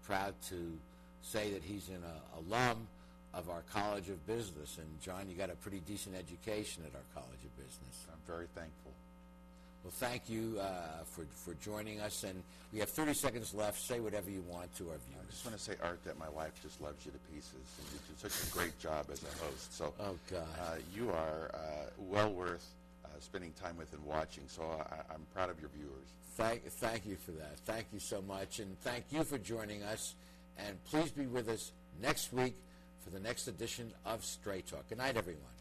proud 0.05 0.35
to 0.49 0.79
say 1.23 1.51
that 1.53 1.63
he's 1.63 1.89
an 1.89 2.03
uh, 2.05 2.41
alum 2.41 2.87
of 3.33 3.49
our 3.49 3.63
College 3.73 4.09
of 4.09 4.27
Business. 4.27 4.79
And 4.79 5.01
John, 5.03 5.29
you 5.29 5.37
got 5.37 5.51
a 5.51 5.57
pretty 5.57 5.81
decent 5.87 6.17
education 6.17 6.83
at 6.87 6.95
our 6.95 7.23
College 7.23 7.41
of 7.45 7.57
Business. 7.57 8.07
I'm 8.11 8.19
very 8.27 8.47
thankful. 8.55 8.93
Well, 9.83 9.93
thank 9.93 10.29
you 10.29 10.59
uh, 10.61 11.05
for 11.05 11.25
for 11.35 11.55
joining 11.55 12.01
us, 12.01 12.25
and 12.25 12.43
we 12.73 12.81
have 12.81 12.91
30 12.91 13.15
seconds 13.15 13.55
left. 13.55 13.81
Say 13.81 13.99
whatever 14.01 14.31
you 14.31 14.43
want 14.43 14.75
to 14.77 14.91
our 14.91 14.99
viewers. 15.09 15.27
I 15.27 15.31
just 15.31 15.45
want 15.45 15.57
to 15.57 15.63
say, 15.63 15.75
Art, 15.83 16.05
that 16.05 16.19
my 16.19 16.29
wife 16.29 16.53
just 16.63 16.81
loves 16.83 17.07
you 17.07 17.13
to 17.13 17.19
pieces, 17.33 17.55
and 17.55 17.87
you 17.93 17.99
do 18.09 18.29
such 18.29 18.47
a 18.47 18.53
great 18.53 18.79
job 18.79 19.07
as 19.11 19.23
a 19.23 19.45
host. 19.45 19.75
So, 19.75 19.95
oh 20.01 20.17
God, 20.31 20.43
uh, 20.61 20.75
you 20.95 21.11
are 21.11 21.51
uh, 21.55 21.59
well 21.99 22.31
worth 22.31 22.67
uh, 23.05 23.09
spending 23.21 23.53
time 23.53 23.79
with 23.79 23.93
and 23.95 24.05
watching. 24.05 24.45
So, 24.49 24.63
I, 24.63 25.15
I'm 25.15 25.25
proud 25.35 25.49
of 25.49 25.59
your 25.61 25.71
viewers. 25.71 26.09
Thank, 26.37 26.65
thank 26.65 27.07
you 27.07 27.17
for 27.17 27.33
that. 27.33 27.59
Thank 27.65 27.87
you 27.93 28.01
so 28.01 28.21
much, 28.21 28.61
and 28.61 28.79
thank 28.81 29.05
you 29.11 29.25
for 29.25 29.39
joining 29.39 29.83
us. 29.83 30.15
And 30.59 30.83
please 30.85 31.11
be 31.11 31.27
with 31.27 31.49
us 31.49 31.73
next 32.03 32.35
week 32.35 32.55
for 33.03 33.11
the 33.11 33.21
next 33.21 33.49
edition 33.49 33.93
of 34.05 34.25
Straight 34.25 34.67
Talk. 34.67 34.89
Good 34.89 34.99
night, 34.99 35.17
everyone. 35.17 35.60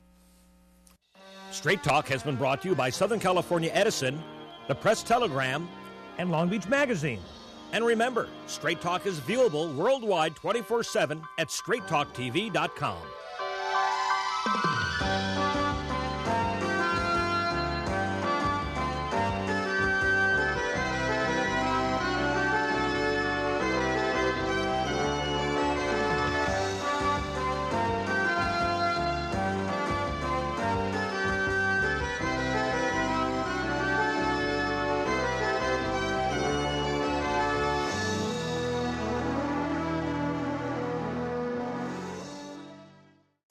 Straight 1.51 1.83
Talk 1.83 2.07
has 2.07 2.21
been 2.21 2.35
brought 2.35 2.62
to 2.62 2.69
you 2.69 2.75
by 2.75 2.89
Southern 2.89 3.19
California 3.19 3.71
Edison, 3.73 4.21
the 4.67 4.75
Press 4.75 5.01
Telegram, 5.01 5.67
and 6.17 6.29
Long 6.29 6.47
Beach 6.47 6.67
Magazine. 6.67 7.19
And 7.71 7.85
remember, 7.85 8.29
Straight 8.47 8.81
Talk 8.81 9.05
is 9.05 9.19
viewable 9.19 9.73
worldwide 9.75 10.35
24 10.35 10.83
7 10.83 11.21
at 11.38 11.47
straighttalktv.com. 11.47 12.97